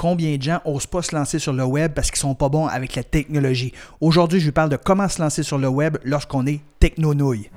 combien 0.00 0.34
de 0.38 0.42
gens 0.42 0.60
osent 0.64 0.86
pas 0.86 1.02
se 1.02 1.14
lancer 1.14 1.38
sur 1.38 1.52
le 1.52 1.62
web 1.62 1.92
parce 1.92 2.10
qu'ils 2.10 2.20
sont 2.20 2.34
pas 2.34 2.48
bons 2.48 2.66
avec 2.66 2.96
la 2.96 3.04
technologie. 3.04 3.74
Aujourd'hui, 4.00 4.40
je 4.40 4.46
vous 4.46 4.52
parle 4.52 4.70
de 4.70 4.76
comment 4.76 5.06
se 5.10 5.20
lancer 5.20 5.42
sur 5.42 5.58
le 5.58 5.68
web 5.68 5.98
lorsqu'on 6.04 6.46
est 6.46 6.60
techno-nouille. 6.78 7.50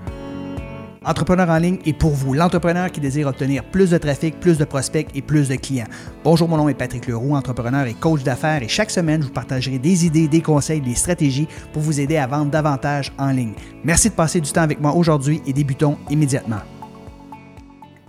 Entrepreneur 1.05 1.49
en 1.49 1.57
ligne 1.57 1.79
est 1.85 1.93
pour 1.93 2.11
vous, 2.11 2.33
l'entrepreneur 2.33 2.91
qui 2.91 2.99
désire 2.99 3.27
obtenir 3.27 3.63
plus 3.63 3.91
de 3.91 3.97
trafic, 3.97 4.41
plus 4.41 4.57
de 4.57 4.65
prospects 4.65 5.07
et 5.15 5.21
plus 5.21 5.47
de 5.47 5.55
clients. 5.55 5.87
Bonjour, 6.25 6.49
mon 6.49 6.57
nom 6.57 6.67
est 6.67 6.73
Patrick 6.73 7.07
Leroux, 7.07 7.33
entrepreneur 7.33 7.85
et 7.85 7.93
coach 7.93 8.23
d'affaires 8.23 8.61
et 8.61 8.67
chaque 8.67 8.91
semaine, 8.91 9.21
je 9.21 9.27
vous 9.27 9.33
partagerai 9.33 9.79
des 9.79 10.05
idées, 10.05 10.27
des 10.27 10.41
conseils, 10.41 10.81
des 10.81 10.95
stratégies 10.95 11.47
pour 11.71 11.81
vous 11.81 12.01
aider 12.01 12.17
à 12.17 12.27
vendre 12.27 12.51
davantage 12.51 13.13
en 13.17 13.31
ligne. 13.31 13.53
Merci 13.85 14.09
de 14.09 14.15
passer 14.15 14.41
du 14.41 14.51
temps 14.51 14.63
avec 14.63 14.81
moi 14.81 14.93
aujourd'hui 14.93 15.41
et 15.47 15.53
débutons 15.53 15.97
immédiatement. 16.09 16.59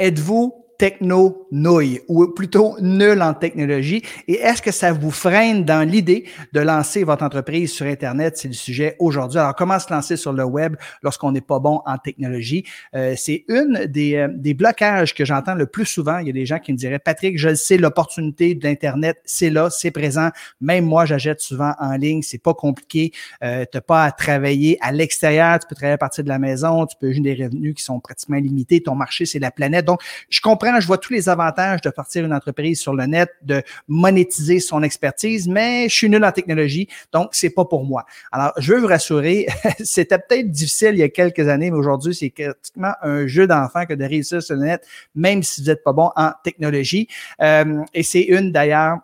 Êtes-vous 0.00 0.63
techno-nouille 0.78 2.00
ou 2.08 2.26
plutôt 2.28 2.76
nul 2.80 3.22
en 3.22 3.34
technologie? 3.34 4.02
Et 4.28 4.34
est-ce 4.34 4.62
que 4.62 4.72
ça 4.72 4.92
vous 4.92 5.10
freine 5.10 5.64
dans 5.64 5.88
l'idée 5.88 6.24
de 6.52 6.60
lancer 6.60 7.04
votre 7.04 7.24
entreprise 7.24 7.72
sur 7.72 7.86
Internet? 7.86 8.36
C'est 8.36 8.48
le 8.48 8.54
sujet 8.54 8.96
aujourd'hui. 8.98 9.38
Alors, 9.38 9.54
comment 9.54 9.78
se 9.78 9.92
lancer 9.92 10.16
sur 10.16 10.32
le 10.32 10.44
web 10.44 10.76
lorsqu'on 11.02 11.32
n'est 11.32 11.40
pas 11.40 11.58
bon 11.58 11.80
en 11.86 11.98
technologie? 11.98 12.64
Euh, 12.94 13.14
c'est 13.16 13.44
une 13.48 13.86
des, 13.86 14.16
euh, 14.16 14.28
des, 14.32 14.54
blocages 14.54 15.14
que 15.14 15.24
j'entends 15.24 15.54
le 15.54 15.66
plus 15.66 15.86
souvent. 15.86 16.18
Il 16.18 16.26
y 16.28 16.30
a 16.30 16.32
des 16.32 16.46
gens 16.46 16.58
qui 16.58 16.72
me 16.72 16.76
diraient, 16.76 16.98
Patrick, 16.98 17.38
je 17.38 17.54
sais, 17.54 17.76
l'opportunité 17.76 18.54
d'Internet, 18.54 19.18
c'est 19.24 19.50
là, 19.50 19.68
c'est 19.70 19.90
présent. 19.90 20.30
Même 20.60 20.84
moi, 20.84 21.04
j'achète 21.04 21.40
souvent 21.40 21.74
en 21.78 21.96
ligne. 21.96 22.22
C'est 22.22 22.42
pas 22.42 22.54
compliqué. 22.54 23.12
Euh, 23.42 23.64
tu 23.70 23.80
pas 23.80 24.04
à 24.04 24.12
travailler 24.12 24.78
à 24.80 24.92
l'extérieur. 24.92 25.58
Tu 25.58 25.66
peux 25.68 25.74
travailler 25.74 25.94
à 25.94 25.98
partir 25.98 26.24
de 26.24 26.28
la 26.28 26.38
maison. 26.38 26.86
Tu 26.86 26.96
peux 26.98 27.12
générer 27.12 27.36
des 27.36 27.44
revenus 27.44 27.74
qui 27.74 27.82
sont 27.82 28.00
pratiquement 28.00 28.36
limités. 28.36 28.82
Ton 28.82 28.94
marché, 28.94 29.26
c'est 29.26 29.38
la 29.38 29.50
planète. 29.50 29.84
Donc, 29.84 30.00
je 30.28 30.40
comprends 30.40 30.63
je 30.80 30.86
vois 30.86 30.98
tous 30.98 31.12
les 31.12 31.28
avantages 31.28 31.80
de 31.80 31.90
partir 31.90 32.24
une 32.24 32.32
entreprise 32.32 32.80
sur 32.80 32.94
le 32.94 33.06
net, 33.06 33.30
de 33.42 33.62
monétiser 33.88 34.60
son 34.60 34.82
expertise, 34.82 35.48
mais 35.48 35.88
je 35.88 35.94
suis 35.94 36.08
nul 36.08 36.24
en 36.24 36.32
technologie, 36.32 36.88
donc 37.12 37.30
c'est 37.32 37.50
pas 37.50 37.64
pour 37.64 37.84
moi. 37.84 38.04
Alors, 38.32 38.52
je 38.58 38.72
veux 38.72 38.80
vous 38.80 38.86
rassurer, 38.86 39.46
c'était 39.84 40.18
peut-être 40.18 40.50
difficile 40.50 40.90
il 40.92 40.98
y 40.98 41.02
a 41.02 41.08
quelques 41.08 41.48
années, 41.48 41.70
mais 41.70 41.78
aujourd'hui, 41.78 42.14
c'est 42.14 42.30
pratiquement 42.30 42.94
un 43.02 43.26
jeu 43.26 43.46
d'enfant 43.46 43.86
que 43.86 43.94
de 43.94 44.04
réussir 44.04 44.42
sur 44.42 44.56
le 44.56 44.62
net, 44.62 44.86
même 45.14 45.42
si 45.42 45.62
vous 45.62 45.68
n'êtes 45.68 45.84
pas 45.84 45.92
bon 45.92 46.10
en 46.16 46.32
technologie. 46.42 47.08
Euh, 47.40 47.82
et 47.92 48.02
c'est 48.02 48.22
une 48.22 48.52
d'ailleurs 48.52 48.98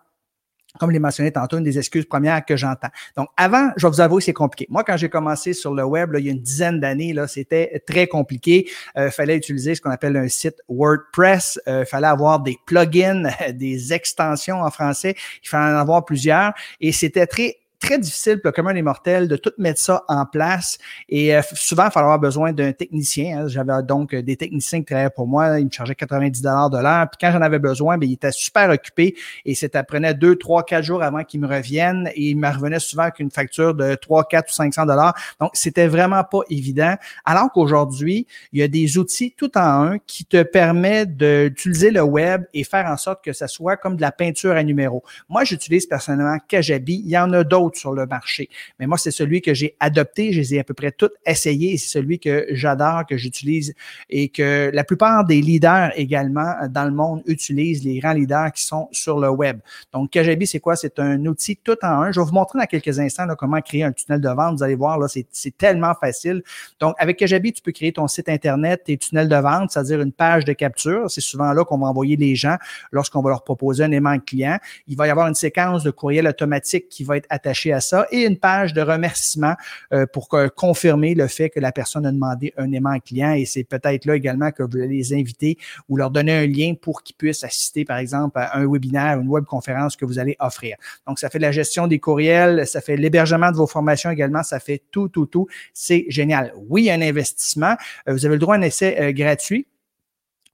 comme 0.78 0.90
l'ai 0.90 0.98
mentionné 0.98 1.32
tantôt, 1.32 1.58
une 1.58 1.64
des 1.64 1.78
excuses 1.78 2.04
premières 2.04 2.44
que 2.44 2.56
j'entends. 2.56 2.88
Donc, 3.16 3.28
avant, 3.36 3.70
je 3.76 3.86
vais 3.86 3.90
vous 3.90 4.00
avouer, 4.00 4.20
c'est 4.20 4.32
compliqué. 4.32 4.66
Moi, 4.70 4.84
quand 4.84 4.96
j'ai 4.96 5.08
commencé 5.08 5.52
sur 5.52 5.74
le 5.74 5.84
web, 5.84 6.14
il 6.18 6.26
y 6.26 6.28
a 6.28 6.32
une 6.32 6.40
dizaine 6.40 6.80
d'années, 6.80 7.14
c'était 7.26 7.82
très 7.86 8.06
compliqué. 8.06 8.68
Il 8.96 9.00
euh, 9.00 9.10
fallait 9.10 9.36
utiliser 9.36 9.74
ce 9.74 9.80
qu'on 9.80 9.90
appelle 9.90 10.16
un 10.16 10.28
site 10.28 10.56
WordPress. 10.68 11.60
Il 11.66 11.72
euh, 11.72 11.84
fallait 11.84 12.06
avoir 12.06 12.40
des 12.40 12.56
plugins, 12.66 13.30
des 13.52 13.92
extensions 13.92 14.62
en 14.62 14.70
français. 14.70 15.14
Il 15.42 15.48
fallait 15.48 15.74
en 15.74 15.78
avoir 15.78 16.04
plusieurs. 16.04 16.52
Et 16.80 16.92
c'était 16.92 17.26
très 17.26 17.59
très 17.80 17.98
difficile 17.98 18.40
pour 18.40 18.48
le 18.48 18.52
commun 18.52 18.74
des 18.74 18.82
mortels 18.82 19.26
de 19.26 19.36
tout 19.36 19.52
mettre 19.58 19.80
ça 19.80 20.04
en 20.06 20.26
place. 20.26 20.78
Et 21.08 21.34
euh, 21.34 21.40
souvent, 21.54 21.86
il 21.86 21.90
fallait 21.90 22.04
avoir 22.04 22.18
besoin 22.18 22.52
d'un 22.52 22.72
technicien. 22.72 23.40
Hein. 23.40 23.48
J'avais 23.48 23.82
donc 23.82 24.14
des 24.14 24.36
techniciens 24.36 24.80
qui 24.80 24.86
travaillaient 24.86 25.10
pour 25.10 25.26
moi. 25.26 25.58
Ils 25.58 25.66
me 25.66 25.70
chargeaient 25.70 25.94
90 25.94 26.42
dollars 26.42 26.70
de 26.70 26.78
l'heure. 26.78 27.08
Puis 27.10 27.18
quand 27.20 27.32
j'en 27.32 27.40
avais 27.40 27.58
besoin, 27.58 27.98
bien, 27.98 28.08
ils 28.08 28.14
étaient 28.14 28.32
super 28.32 28.70
occupés 28.70 29.16
et 29.44 29.54
ça 29.54 29.68
prenait 29.82 30.14
deux, 30.14 30.36
trois, 30.36 30.62
quatre 30.62 30.84
jours 30.84 31.02
avant 31.02 31.24
qu'ils 31.24 31.40
me 31.40 31.48
reviennent. 31.48 32.10
Et 32.14 32.30
ils 32.30 32.36
me 32.36 32.48
revenaient 32.48 32.78
souvent 32.78 33.04
avec 33.04 33.18
une 33.18 33.30
facture 33.30 33.74
de 33.74 33.94
3, 33.94 34.24
4 34.24 34.48
ou 34.48 34.52
500 34.52 34.86
dollars. 34.86 35.14
Donc, 35.40 35.50
c'était 35.54 35.88
vraiment 35.88 36.22
pas 36.22 36.40
évident. 36.50 36.94
Alors 37.24 37.50
qu'aujourd'hui, 37.52 38.26
il 38.52 38.60
y 38.60 38.62
a 38.62 38.68
des 38.68 38.98
outils 38.98 39.34
tout 39.36 39.56
en 39.56 39.92
un 39.92 39.98
qui 40.06 40.24
te 40.24 40.42
permettent 40.42 41.16
d'utiliser 41.16 41.90
le 41.90 42.02
web 42.02 42.44
et 42.52 42.62
faire 42.64 42.86
en 42.86 42.96
sorte 42.96 43.24
que 43.24 43.32
ça 43.32 43.48
soit 43.48 43.76
comme 43.76 43.96
de 43.96 44.02
la 44.02 44.12
peinture 44.12 44.52
à 44.52 44.62
numéro. 44.62 45.02
Moi, 45.28 45.44
j'utilise 45.44 45.86
personnellement 45.86 46.36
Kajabi. 46.46 47.02
Il 47.04 47.10
y 47.10 47.18
en 47.18 47.32
a 47.32 47.42
d'autres 47.42 47.69
sur 47.76 47.92
le 47.92 48.06
marché. 48.06 48.48
Mais 48.78 48.86
moi, 48.86 48.98
c'est 48.98 49.10
celui 49.10 49.40
que 49.40 49.54
j'ai 49.54 49.76
adopté. 49.80 50.32
Je 50.32 50.40
les 50.40 50.54
ai 50.54 50.60
à 50.60 50.64
peu 50.64 50.74
près 50.74 50.92
toutes 50.92 51.14
essayés. 51.26 51.78
C'est 51.78 51.88
celui 51.88 52.18
que 52.18 52.46
j'adore, 52.50 53.06
que 53.06 53.16
j'utilise 53.16 53.74
et 54.08 54.28
que 54.28 54.70
la 54.72 54.84
plupart 54.84 55.24
des 55.24 55.40
leaders 55.40 55.92
également 55.96 56.54
dans 56.68 56.84
le 56.84 56.92
monde 56.92 57.22
utilisent, 57.26 57.84
les 57.84 57.98
grands 57.98 58.12
leaders 58.12 58.52
qui 58.52 58.64
sont 58.64 58.88
sur 58.92 59.20
le 59.20 59.30
web. 59.30 59.60
Donc, 59.92 60.10
Kajabi, 60.10 60.46
c'est 60.46 60.60
quoi? 60.60 60.76
C'est 60.76 60.98
un 60.98 61.24
outil 61.26 61.56
tout 61.56 61.76
en 61.82 62.02
un. 62.02 62.12
Je 62.12 62.20
vais 62.20 62.26
vous 62.26 62.32
montrer 62.32 62.58
dans 62.58 62.66
quelques 62.66 62.98
instants 62.98 63.26
comment 63.38 63.60
créer 63.60 63.84
un 63.84 63.92
tunnel 63.92 64.20
de 64.20 64.28
vente. 64.28 64.56
Vous 64.56 64.62
allez 64.62 64.74
voir, 64.74 64.98
c'est 65.08 65.56
tellement 65.56 65.94
facile. 65.94 66.42
Donc, 66.80 66.94
avec 66.98 67.18
Kajabi, 67.18 67.52
tu 67.52 67.62
peux 67.62 67.72
créer 67.72 67.92
ton 67.92 68.08
site 68.08 68.28
Internet, 68.28 68.84
tes 68.84 68.96
tunnels 68.96 69.28
de 69.28 69.36
vente, 69.36 69.70
c'est-à-dire 69.72 70.00
une 70.00 70.12
page 70.12 70.44
de 70.44 70.52
capture. 70.52 71.10
C'est 71.10 71.20
souvent 71.20 71.52
là 71.52 71.64
qu'on 71.64 71.78
va 71.78 71.88
envoyer 71.88 72.16
les 72.16 72.34
gens 72.34 72.56
lorsqu'on 72.92 73.20
va 73.20 73.30
leur 73.30 73.44
proposer 73.44 73.84
un 73.84 73.92
aimant 73.92 74.18
client. 74.18 74.58
Il 74.86 74.96
va 74.96 75.06
y 75.06 75.10
avoir 75.10 75.28
une 75.28 75.34
séquence 75.34 75.82
de 75.82 75.90
courriel 75.90 76.26
automatique 76.26 76.88
qui 76.88 77.04
va 77.04 77.16
être 77.16 77.26
attachée 77.28 77.59
à 77.68 77.80
ça 77.80 78.06
et 78.10 78.24
une 78.24 78.38
page 78.38 78.72
de 78.72 78.80
remerciement 78.80 79.54
euh, 79.92 80.06
pour 80.06 80.28
confirmer 80.56 81.14
le 81.14 81.26
fait 81.26 81.50
que 81.50 81.60
la 81.60 81.72
personne 81.72 82.06
a 82.06 82.12
demandé 82.12 82.52
un 82.56 82.72
aimant 82.72 82.98
client 82.98 83.32
et 83.32 83.44
c'est 83.44 83.64
peut-être 83.64 84.04
là 84.04 84.16
également 84.16 84.50
que 84.50 84.62
vous 84.62 84.78
allez 84.78 84.96
les 84.96 85.14
inviter 85.14 85.58
ou 85.88 85.96
leur 85.96 86.10
donner 86.10 86.32
un 86.32 86.46
lien 86.46 86.74
pour 86.80 87.02
qu'ils 87.02 87.16
puissent 87.16 87.44
assister, 87.44 87.84
par 87.84 87.98
exemple, 87.98 88.38
à 88.38 88.58
un 88.58 88.66
webinaire, 88.66 89.20
une 89.20 89.28
webconférence 89.28 89.96
que 89.96 90.04
vous 90.04 90.18
allez 90.18 90.36
offrir. 90.40 90.76
Donc, 91.06 91.18
ça 91.18 91.28
fait 91.28 91.38
la 91.38 91.52
gestion 91.52 91.86
des 91.86 91.98
courriels, 91.98 92.66
ça 92.66 92.80
fait 92.80 92.96
l'hébergement 92.96 93.50
de 93.50 93.56
vos 93.56 93.66
formations 93.66 94.10
également, 94.10 94.42
ça 94.42 94.60
fait 94.60 94.82
tout, 94.90 95.08
tout, 95.08 95.26
tout. 95.26 95.46
C'est 95.74 96.06
génial. 96.08 96.52
Oui, 96.68 96.90
un 96.90 97.02
investissement. 97.02 97.76
Euh, 98.08 98.12
vous 98.12 98.26
avez 98.26 98.34
le 98.34 98.40
droit 98.40 98.54
à 98.54 98.58
un 98.58 98.62
essai 98.62 98.96
euh, 99.00 99.12
gratuit 99.12 99.66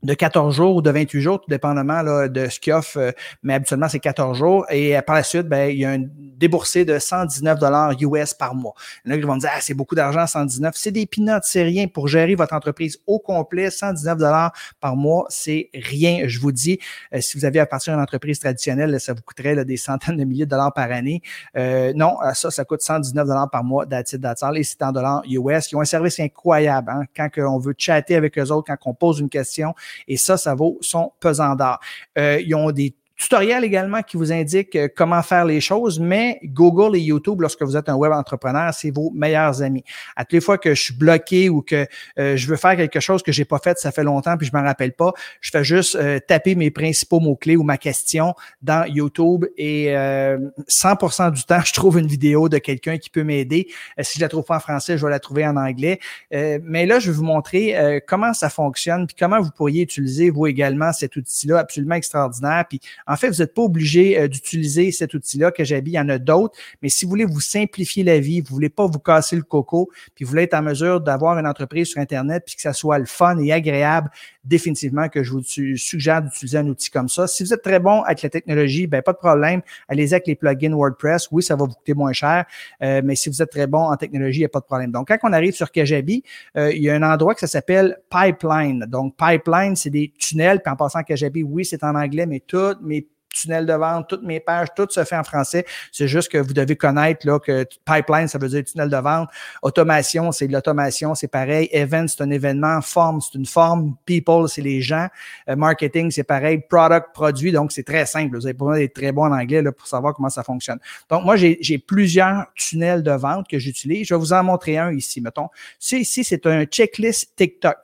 de 0.03 0.15
14 0.15 0.55
jours 0.55 0.77
ou 0.77 0.83
de 0.83 0.91
28 0.91 1.21
jours, 1.21 1.41
tout 1.41 1.49
dépendamment 1.49 2.03
là, 2.03 2.29
de 2.29 2.49
ce 2.49 2.61
qu'il 2.61 2.73
offre, 2.73 2.99
euh, 2.99 3.11
mais 3.43 3.55
habituellement 3.55 3.89
c'est 3.89 3.99
14 3.99 4.37
jours. 4.37 4.67
Et 4.71 4.97
euh, 4.97 5.03
par 5.03 5.17
la 5.17 5.23
suite, 5.23 5.49
ben, 5.49 5.71
il 5.71 5.79
y 5.79 5.85
a 5.85 5.91
un 5.91 6.05
déboursé 6.17 6.85
de 6.85 6.99
119 6.99 7.59
dollars 7.59 7.93
US 8.01 8.35
par 8.35 8.55
mois. 8.55 8.75
Il 9.05 9.11
y 9.11 9.15
en 9.15 9.17
a 9.17 9.19
qui 9.19 9.27
vont 9.27 9.37
dire 9.37 9.51
ah, 9.53 9.61
c'est 9.61 9.75
beaucoup 9.75 9.95
d'argent, 9.95 10.27
119. 10.27 10.75
C'est 10.77 10.93
des 10.93 11.07
peanuts, 11.07 11.41
c'est 11.43 11.63
rien 11.63 11.89
pour 11.89 12.09
gérer 12.09 12.35
votre 12.35 12.55
entreprise 12.55 12.99
au 13.07 13.19
complet. 13.19 13.71
119 13.71 14.19
dollars 14.19 14.53
par 14.81 14.97
mois, 14.97 15.27
c'est 15.31 15.71
rien. 15.75 16.29
Je 16.29 16.41
vous 16.41 16.53
dis, 16.53 16.79
euh, 17.15 17.21
si 17.21 17.39
vous 17.39 17.45
aviez 17.45 17.61
à 17.61 17.67
partir 17.67 17.95
d'une 17.95 18.03
entreprise 18.03 18.39
traditionnelle, 18.39 19.01
ça 19.01 19.15
vous 19.15 19.23
coûterait 19.23 19.65
des 19.65 19.77
centaines 19.77 20.19
de 20.19 20.25
milliers 20.25 20.45
de 20.45 20.51
dollars 20.51 20.73
par 20.73 20.91
année. 20.93 21.23
non, 21.55 22.17
ça, 22.35 22.51
ça 22.51 22.65
coûte 22.65 22.83
119 22.83 23.27
dollars 23.27 23.51
par 23.51 23.65
mois, 23.65 23.87
d'attitude 23.87 24.27
et 24.55 24.63
c'est 24.63 24.83
en 24.83 24.93
dollars 24.93 25.23
US. 25.27 25.71
Ils 25.71 25.77
ont 25.77 25.81
un 25.81 25.85
service 25.85 26.21
incroyable. 26.21 26.91
Hein? 26.91 27.03
Quand 27.17 27.29
on 27.39 27.59
veut 27.59 27.75
chatter 27.77 28.15
avec 28.15 28.39
eux 28.39 28.51
autres, 28.51 28.67
quand 28.67 28.91
on 28.91 28.95
pose 28.95 29.21
une 29.21 29.29
question, 29.29 29.75
et 30.09 30.17
ça, 30.17 30.37
ça 30.37 30.55
vaut 30.55 30.79
son 30.81 31.13
pesant 31.21 31.55
d'or. 31.55 31.79
Euh, 32.19 32.41
ils 32.41 32.55
ont 32.55 32.71
des 32.71 32.95
tutoriel 33.17 33.65
également 33.65 34.03
qui 34.03 34.17
vous 34.17 34.31
indique 34.31 34.77
euh, 34.77 34.89
comment 34.95 35.23
faire 35.23 35.47
les 35.47 35.61
choses, 35.61 35.99
mais 35.99 36.39
Google 36.45 36.97
et 36.97 37.01
YouTube, 37.01 37.41
lorsque 37.41 37.63
vous 37.63 37.77
êtes 37.77 37.89
un 37.89 37.95
web 37.95 38.13
entrepreneur, 38.13 38.73
c'est 38.75 38.91
vos 38.91 39.11
meilleurs 39.15 39.63
amis. 39.63 39.85
À 40.17 40.25
toutes 40.25 40.33
les 40.33 40.41
fois 40.41 40.59
que 40.59 40.75
je 40.75 40.83
suis 40.83 40.95
bloqué 40.95 41.49
ou 41.49 41.63
que 41.63 41.87
euh, 42.19 42.37
je 42.37 42.47
veux 42.47 42.57
faire 42.57 42.77
quelque 42.77 43.01
chose 43.01 43.23
que 43.23 43.33
j'ai 43.33 43.47
pas 43.47 43.59
fait, 43.59 43.79
ça 43.79 43.91
fait 43.91 44.05
longtemps 44.05 44.37
puis 44.37 44.47
je 44.47 44.53
m'en 44.55 44.63
rappelle 44.63 44.93
pas, 44.93 45.13
je 45.41 45.51
fais 45.51 45.65
juste 45.65 45.97
euh, 45.97 46.21
taper 46.21 46.55
mes 46.55 46.71
principaux 46.71 47.21
mots-clés 47.21 47.57
ou 47.57 47.63
ma 47.63 47.79
question 47.79 48.35
dans 48.63 48.85
YouTube 48.87 49.47
et 49.57 49.87
100% 49.87 51.33
du 51.33 51.45
temps, 51.45 51.61
je 51.65 51.73
trouve 51.73 51.99
une 51.99 52.07
vidéo 52.07 52.49
de 52.49 52.59
quelqu'un 52.59 52.99
qui 52.99 53.09
peut 53.09 53.23
m'aider. 53.23 53.69
si 54.01 54.19
je 54.19 54.25
la 54.25 54.29
trouve 54.29 54.45
pas 54.45 54.57
en 54.57 54.61
français, 54.61 54.99
je 54.99 55.05
vais 55.05 55.11
la 55.11 55.21
trouver 55.21 55.47
en 55.47 55.57
anglais. 55.57 55.99
mais 56.31 56.87
là, 56.87 56.99
je 56.99 57.11
vais 57.11 57.17
vous 57.17 57.25
montrer 57.25 58.03
comment 58.07 58.35
ça 58.35 58.51
fonctionne 58.51 59.07
puis 59.07 59.17
comment 59.19 59.41
vous 59.41 59.51
pourriez 59.51 59.83
utiliser 59.83 60.31
vous 60.31 60.47
également 60.47 60.93
cet 60.93 61.17
outil-là 61.17 61.59
absolument 61.61 61.95
extraordinaire. 61.95 62.65
Puis 62.69 62.81
en 63.07 63.17
fait, 63.17 63.29
vous 63.29 63.39
n'êtes 63.39 63.55
pas 63.55 63.63
obligé 63.63 64.19
euh, 64.19 64.29
d'utiliser 64.29 64.91
cet 64.93 65.15
outil-là 65.15 65.51
que 65.51 65.65
j'habille. 65.65 65.95
Il 65.95 65.97
y 65.97 66.01
en 66.01 66.09
a 66.09 66.19
d'autres, 66.19 66.59
mais 66.83 66.89
si 66.89 67.05
vous 67.05 67.11
voulez 67.11 67.25
vous 67.25 67.41
simplifier 67.41 68.05
la 68.05 68.19
vie, 68.19 68.41
vous 68.41 68.55
voulez 68.55 68.69
pas 68.69 68.87
vous 68.87 68.99
casser 68.99 69.37
le 69.37 69.43
coco, 69.43 69.91
puis 70.15 70.25
vous 70.25 70.31
voulez 70.31 70.43
être 70.43 70.55
en 70.55 70.63
mesure 70.63 71.01
d'avoir 71.01 71.39
une 71.39 71.47
entreprise 71.47 71.89
sur 71.89 72.01
Internet, 72.01 72.43
puis 72.47 72.57
que 72.57 72.63
ça 72.63 72.73
soit 72.73 72.99
le 72.99 73.07
fun 73.07 73.39
et 73.39 73.53
agréable, 73.53 74.11
définitivement 74.47 75.09
que 75.09 75.23
je 75.23 75.33
vous 75.33 75.43
suggère 75.43 76.23
d'utiliser 76.23 76.59
un 76.59 76.69
outil 76.69 76.91
comme 76.91 77.09
ça. 77.09 77.27
Si 77.27 77.43
vous 77.43 77.53
êtes 77.53 77.63
très 77.63 77.81
bon 77.81 78.03
avec 78.03 78.23
la 78.23 78.31
technologie, 78.31 78.87
ben 78.87 79.03
pas 79.03 79.13
de 79.13 79.19
problème. 79.19 79.61
Allez-y 79.89 80.15
avec 80.15 80.27
les 80.27 80.37
plugins 80.37 80.73
WordPress. 80.73 81.29
Oui, 81.31 81.43
ça 81.43 81.57
va 81.57 81.65
vous 81.65 81.75
coûter 81.75 81.95
moins 81.95 82.13
cher, 82.13 82.45
euh, 82.83 83.03
mais 83.05 83.17
si 83.17 83.29
vous 83.29 83.43
êtes 83.43 83.51
très 83.51 83.67
bon 83.67 83.81
en 83.81 83.97
technologie, 83.97 84.39
il 84.39 84.43
n'y 84.43 84.47
a 84.47 84.51
pas 84.51 84.61
de 84.61 84.65
problème. 84.65 84.93
Donc, 84.93 85.09
quand 85.09 85.19
on 85.23 85.33
arrive 85.33 85.55
sur 85.55 85.71
Kajabi, 85.71 86.23
euh, 86.57 86.73
il 86.73 86.83
y 86.83 86.91
a 86.91 86.95
un 86.95 87.03
endroit 87.03 87.35
que 87.35 87.41
ça 87.41 87.47
s'appelle 87.47 87.99
Pipeline. 88.09 88.87
Donc, 88.89 89.17
Pipeline, 89.17 89.77
c'est 89.77 89.91
des 89.91 90.13
tunnels. 90.19 90.61
Puis 90.63 90.73
en 90.73 90.77
passant 90.77 91.03
Kajabi, 91.03 91.43
oui, 91.43 91.65
c'est 91.65 91.83
en 91.83 91.95
anglais, 91.95 92.27
mais 92.27 92.41
toutes 92.41 92.81
mes 92.83 93.07
tunnel 93.37 93.67
de 93.67 93.73
vente, 93.73 94.09
toutes 94.09 94.23
mes 94.23 94.41
pages, 94.41 94.69
tout 94.75 94.87
se 94.91 95.05
fait 95.05 95.17
en 95.17 95.25
français. 95.25 95.65
C'est 95.93 96.09
juste 96.09 96.31
que 96.31 96.39
vous 96.39 96.53
devez 96.53 96.77
connaître 96.77 97.27
là, 97.27 97.39
que 97.39 97.67
pipeline, 97.85 98.29
ça 98.29 98.39
veut 98.39 98.49
dire 98.49 98.65
tunnel 98.65 98.89
de 98.89 98.97
vente. 98.97 99.29
Automation, 99.63 100.33
c'est 100.33 100.49
de 100.49 100.53
l'automation, 100.53 101.15
c'est 101.15 101.29
pareil. 101.29 101.69
Event, 101.73 102.07
c'est 102.09 102.23
un 102.23 102.31
événement. 102.31 102.81
Form, 102.81 103.21
c'est 103.21 103.39
une 103.39 103.47
forme. 103.47 103.97
People, 104.05 104.49
c'est 104.49 104.63
les 104.63 104.81
gens. 104.81 105.09
Euh, 105.49 105.57
marketing, 105.57 106.11
c'est 106.11 106.25
pareil. 106.25 106.63
Product, 106.69 107.07
produit. 107.13 107.53
Donc, 107.53 107.73
c'est 107.73 107.85
très 107.85 108.07
simple. 108.07 108.37
Vous 108.37 108.47
avez 108.47 108.55
besoin 108.55 108.79
d'être 108.79 108.95
très 108.95 109.13
bon 109.13 109.25
en 109.25 109.33
anglais 109.33 109.63
là, 109.63 109.73
pour 109.73 109.87
savoir 109.87 110.15
comment 110.15 110.31
ça 110.31 110.43
fonctionne. 110.43 110.79
Donc, 111.11 111.25
moi, 111.25 111.37
j'ai 111.37 111.79
plusieurs 111.79 112.47
tunnels 112.55 113.03
de 113.03 113.13
vente 113.13 113.49
que 113.49 113.59
j'utilise. 113.59 114.07
Je 114.09 114.15
vais 114.15 114.19
vous 114.19 114.33
en 114.33 114.43
montrer 114.43 114.79
un 114.79 114.93
ici, 114.93 115.21
mettons. 115.21 115.49
C'est 115.79 116.01
ici, 116.01 116.25
c'est 116.25 116.47
un 116.47 116.65
checklist 116.65 117.35
TikTok. 117.37 117.77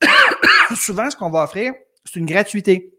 Souvent, 0.76 1.10
ce 1.10 1.16
qu'on 1.16 1.30
va 1.30 1.44
offrir, 1.44 1.72
c'est 2.04 2.18
une 2.18 2.26
gratuité 2.26 2.92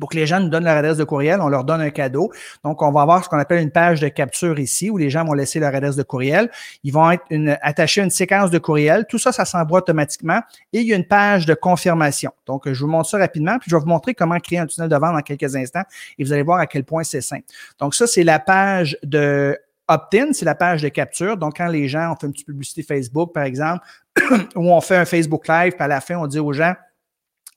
pour 0.00 0.08
que 0.08 0.16
les 0.16 0.26
gens 0.26 0.40
nous 0.40 0.48
donnent 0.48 0.64
leur 0.64 0.76
adresse 0.76 0.96
de 0.96 1.04
courriel, 1.04 1.40
on 1.40 1.48
leur 1.48 1.64
donne 1.64 1.80
un 1.80 1.90
cadeau. 1.90 2.32
Donc, 2.64 2.80
on 2.82 2.90
va 2.90 3.02
avoir 3.02 3.24
ce 3.24 3.28
qu'on 3.28 3.38
appelle 3.38 3.62
une 3.62 3.70
page 3.70 4.00
de 4.00 4.08
capture 4.08 4.58
ici 4.58 4.90
où 4.90 4.96
les 4.96 5.10
gens 5.10 5.24
vont 5.24 5.34
laisser 5.34 5.60
leur 5.60 5.74
adresse 5.74 5.96
de 5.96 6.02
courriel. 6.02 6.50
Ils 6.82 6.92
vont 6.92 7.10
être 7.10 7.24
une, 7.30 7.58
attachés 7.60 8.00
à 8.00 8.04
une 8.04 8.10
séquence 8.10 8.50
de 8.50 8.58
courriel. 8.58 9.06
Tout 9.08 9.18
ça, 9.18 9.32
ça 9.32 9.44
s'envoie 9.44 9.78
automatiquement. 9.78 10.40
Et 10.72 10.80
il 10.80 10.86
y 10.86 10.94
a 10.94 10.96
une 10.96 11.06
page 11.06 11.44
de 11.44 11.54
confirmation. 11.54 12.32
Donc, 12.46 12.70
je 12.70 12.80
vous 12.80 12.90
montre 12.90 13.10
ça 13.10 13.18
rapidement, 13.18 13.58
puis 13.58 13.70
je 13.70 13.76
vais 13.76 13.80
vous 13.80 13.88
montrer 13.88 14.14
comment 14.14 14.38
créer 14.38 14.58
un 14.58 14.66
tunnel 14.66 14.88
de 14.88 14.96
vente 14.96 15.14
dans 15.14 15.22
quelques 15.22 15.54
instants 15.56 15.84
et 16.18 16.24
vous 16.24 16.32
allez 16.32 16.42
voir 16.42 16.58
à 16.58 16.66
quel 16.66 16.84
point 16.84 17.04
c'est 17.04 17.20
simple. 17.20 17.44
Donc, 17.78 17.94
ça, 17.94 18.06
c'est 18.06 18.24
la 18.24 18.38
page 18.38 18.96
de 19.02 19.58
opt-in, 19.88 20.32
c'est 20.32 20.44
la 20.44 20.54
page 20.54 20.82
de 20.82 20.88
capture. 20.88 21.36
Donc, 21.36 21.58
quand 21.58 21.68
les 21.68 21.88
gens, 21.88 22.12
ont 22.12 22.16
fait 22.16 22.26
une 22.26 22.32
petite 22.32 22.46
publicité 22.46 22.82
Facebook, 22.82 23.32
par 23.34 23.44
exemple, 23.44 23.84
où 24.56 24.72
on 24.72 24.80
fait 24.80 24.96
un 24.96 25.04
Facebook 25.04 25.46
Live, 25.48 25.72
puis 25.72 25.82
à 25.82 25.88
la 25.88 26.00
fin, 26.00 26.16
on 26.16 26.26
dit 26.26 26.38
aux 26.38 26.52
gens, 26.52 26.74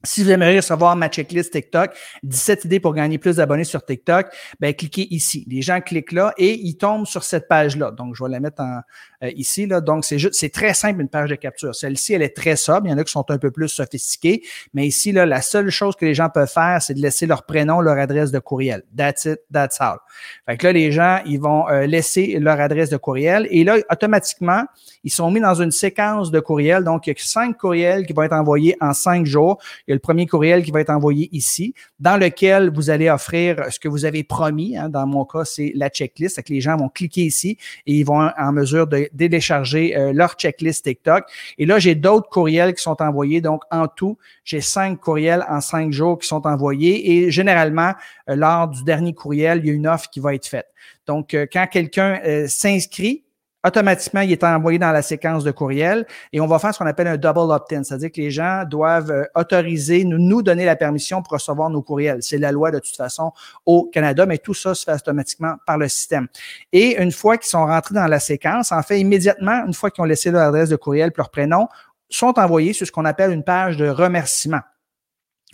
si 0.03 0.23
vous 0.23 0.31
aimeriez 0.31 0.57
recevoir 0.57 0.95
ma 0.95 1.09
checklist 1.09 1.51
TikTok, 1.51 1.91
17 2.23 2.65
idées 2.65 2.79
pour 2.79 2.93
gagner 2.93 3.17
plus 3.17 3.37
d'abonnés 3.37 3.63
sur 3.63 3.83
TikTok, 3.83 4.27
ben 4.59 4.73
cliquez 4.73 5.07
ici. 5.13 5.45
Les 5.49 5.61
gens 5.61 5.81
cliquent 5.81 6.11
là 6.11 6.33
et 6.37 6.53
ils 6.53 6.77
tombent 6.77 7.07
sur 7.07 7.23
cette 7.23 7.47
page-là. 7.47 7.91
Donc, 7.91 8.15
je 8.15 8.23
vais 8.23 8.29
la 8.29 8.39
mettre 8.39 8.61
en, 8.61 8.81
euh, 9.23 9.31
ici. 9.35 9.65
Là. 9.65 9.81
Donc, 9.81 10.05
c'est 10.05 10.19
juste, 10.19 10.35
c'est 10.35 10.49
très 10.49 10.73
simple 10.73 11.01
une 11.01 11.09
page 11.09 11.29
de 11.29 11.35
capture. 11.35 11.73
Celle-ci, 11.75 12.13
elle 12.13 12.21
est 12.21 12.35
très 12.35 12.55
sobre. 12.55 12.87
Il 12.87 12.91
y 12.91 12.93
en 12.93 12.97
a 12.97 13.03
qui 13.03 13.11
sont 13.11 13.29
un 13.29 13.37
peu 13.37 13.51
plus 13.51 13.69
sophistiqués. 13.69 14.43
Mais 14.73 14.87
ici, 14.87 15.11
là, 15.11 15.25
la 15.25 15.41
seule 15.41 15.69
chose 15.69 15.95
que 15.95 16.05
les 16.05 16.13
gens 16.13 16.29
peuvent 16.29 16.51
faire, 16.51 16.81
c'est 16.81 16.93
de 16.93 17.01
laisser 17.01 17.25
leur 17.25 17.45
prénom, 17.45 17.81
leur 17.81 17.97
adresse 17.97 18.31
de 18.31 18.39
courriel. 18.39 18.83
That's 18.95 19.25
it, 19.25 19.39
that's 19.51 19.77
all. 19.79 19.97
Fait 20.45 20.57
que 20.57 20.67
là, 20.67 20.73
les 20.73 20.91
gens, 20.91 21.19
ils 21.25 21.39
vont 21.39 21.67
euh, 21.69 21.85
laisser 21.85 22.37
leur 22.39 22.59
adresse 22.59 22.89
de 22.89 22.97
courriel. 22.97 23.47
Et 23.49 23.63
là, 23.63 23.77
automatiquement, 23.91 24.63
ils 25.03 25.11
sont 25.11 25.31
mis 25.31 25.39
dans 25.39 25.55
une 25.55 25.71
séquence 25.71 26.31
de 26.31 26.39
courriels. 26.39 26.83
Donc, 26.83 27.07
il 27.07 27.11
y 27.11 27.13
a 27.13 27.15
cinq 27.17 27.57
courriels 27.57 28.05
qui 28.05 28.13
vont 28.13 28.23
être 28.23 28.33
envoyés 28.33 28.75
en 28.81 28.93
cinq 28.93 29.25
jours. 29.25 29.61
Il 29.87 29.91
y 29.91 29.93
a 29.93 29.94
le 29.95 29.99
premier 29.99 30.27
courriel 30.27 30.63
qui 30.63 30.71
va 30.71 30.81
être 30.81 30.89
envoyé 30.89 31.29
ici, 31.31 31.73
dans 31.99 32.17
lequel 32.17 32.71
vous 32.73 32.89
allez 32.89 33.09
offrir 33.09 33.65
ce 33.69 33.79
que 33.79 33.87
vous 33.87 34.05
avez 34.05 34.23
promis. 34.23 34.77
Hein. 34.77 34.89
Dans 34.89 35.07
mon 35.07 35.25
cas, 35.25 35.45
c'est 35.45 35.71
la 35.75 35.89
checklist. 35.89 36.41
que 36.41 36.53
les 36.53 36.61
gens 36.61 36.77
vont 36.77 36.89
cliquer 36.89 37.21
ici 37.21 37.57
et 37.85 37.93
ils 37.93 38.03
vont 38.03 38.29
en 38.37 38.51
mesure 38.51 38.87
de 38.87 39.09
télécharger 39.17 39.97
euh, 39.97 40.13
leur 40.13 40.33
checklist 40.33 40.85
TikTok. 40.85 41.25
Et 41.57 41.65
là, 41.65 41.79
j'ai 41.79 41.95
d'autres 41.95 42.29
courriels 42.29 42.73
qui 42.73 42.83
sont 42.83 43.01
envoyés. 43.01 43.41
Donc, 43.41 43.63
en 43.71 43.87
tout, 43.87 44.17
j'ai 44.43 44.61
cinq 44.61 44.99
courriels 44.99 45.45
en 45.49 45.61
cinq 45.61 45.91
jours 45.91 46.19
qui 46.19 46.27
sont 46.27 46.45
envoyés. 46.45 47.11
Et 47.11 47.31
généralement, 47.31 47.93
euh, 48.29 48.35
lors 48.35 48.67
du 48.67 48.83
dernier 48.83 49.13
courriel, 49.13 49.61
il 49.63 49.67
y 49.67 49.69
a 49.71 49.73
une 49.73 49.87
offre 49.87 50.09
qui 50.09 50.19
va 50.19 50.33
être 50.35 50.47
faite. 50.47 50.67
Donc, 51.07 51.33
euh, 51.33 51.45
quand 51.51 51.67
quelqu'un 51.67 52.19
s'inscrit, 52.47 53.24
automatiquement, 53.65 54.21
il 54.21 54.31
est 54.31 54.43
envoyé 54.43 54.77
dans 54.77 54.91
la 54.91 55.01
séquence 55.01 55.43
de 55.43 55.51
courriel 55.51 56.05
et 56.31 56.39
on 56.39 56.47
va 56.47 56.59
faire 56.59 56.73
ce 56.73 56.79
qu'on 56.79 56.85
appelle 56.85 57.07
un 57.07 57.17
double 57.17 57.51
opt-in, 57.51 57.83
c'est-à-dire 57.83 58.11
que 58.11 58.21
les 58.21 58.31
gens 58.31 58.63
doivent 58.69 59.11
euh, 59.11 59.23
autoriser, 59.35 60.03
nous, 60.05 60.41
donner 60.41 60.65
la 60.65 60.75
permission 60.75 61.21
pour 61.21 61.33
recevoir 61.33 61.69
nos 61.69 61.81
courriels. 61.81 62.21
C'est 62.21 62.37
la 62.37 62.51
loi 62.51 62.71
de 62.71 62.79
toute 62.79 62.95
façon 62.95 63.31
au 63.65 63.85
Canada, 63.85 64.25
mais 64.25 64.37
tout 64.37 64.53
ça 64.53 64.75
se 64.75 64.83
fait 64.83 64.93
automatiquement 64.93 65.55
par 65.65 65.77
le 65.77 65.87
système. 65.87 66.27
Et 66.71 67.01
une 67.01 67.11
fois 67.11 67.37
qu'ils 67.37 67.49
sont 67.49 67.65
rentrés 67.65 67.95
dans 67.95 68.07
la 68.07 68.19
séquence, 68.19 68.71
en 68.71 68.81
fait, 68.83 68.99
immédiatement, 68.99 69.65
une 69.65 69.73
fois 69.73 69.89
qu'ils 69.89 70.03
ont 70.03 70.05
laissé 70.05 70.31
leur 70.31 70.43
adresse 70.43 70.69
de 70.69 70.75
courriel, 70.75 71.11
leur 71.15 71.29
prénom, 71.29 71.67
sont 72.09 72.37
envoyés 72.37 72.73
sur 72.73 72.85
ce 72.85 72.91
qu'on 72.91 73.05
appelle 73.05 73.31
une 73.31 73.43
page 73.43 73.77
de 73.77 73.87
remerciement. 73.87 74.61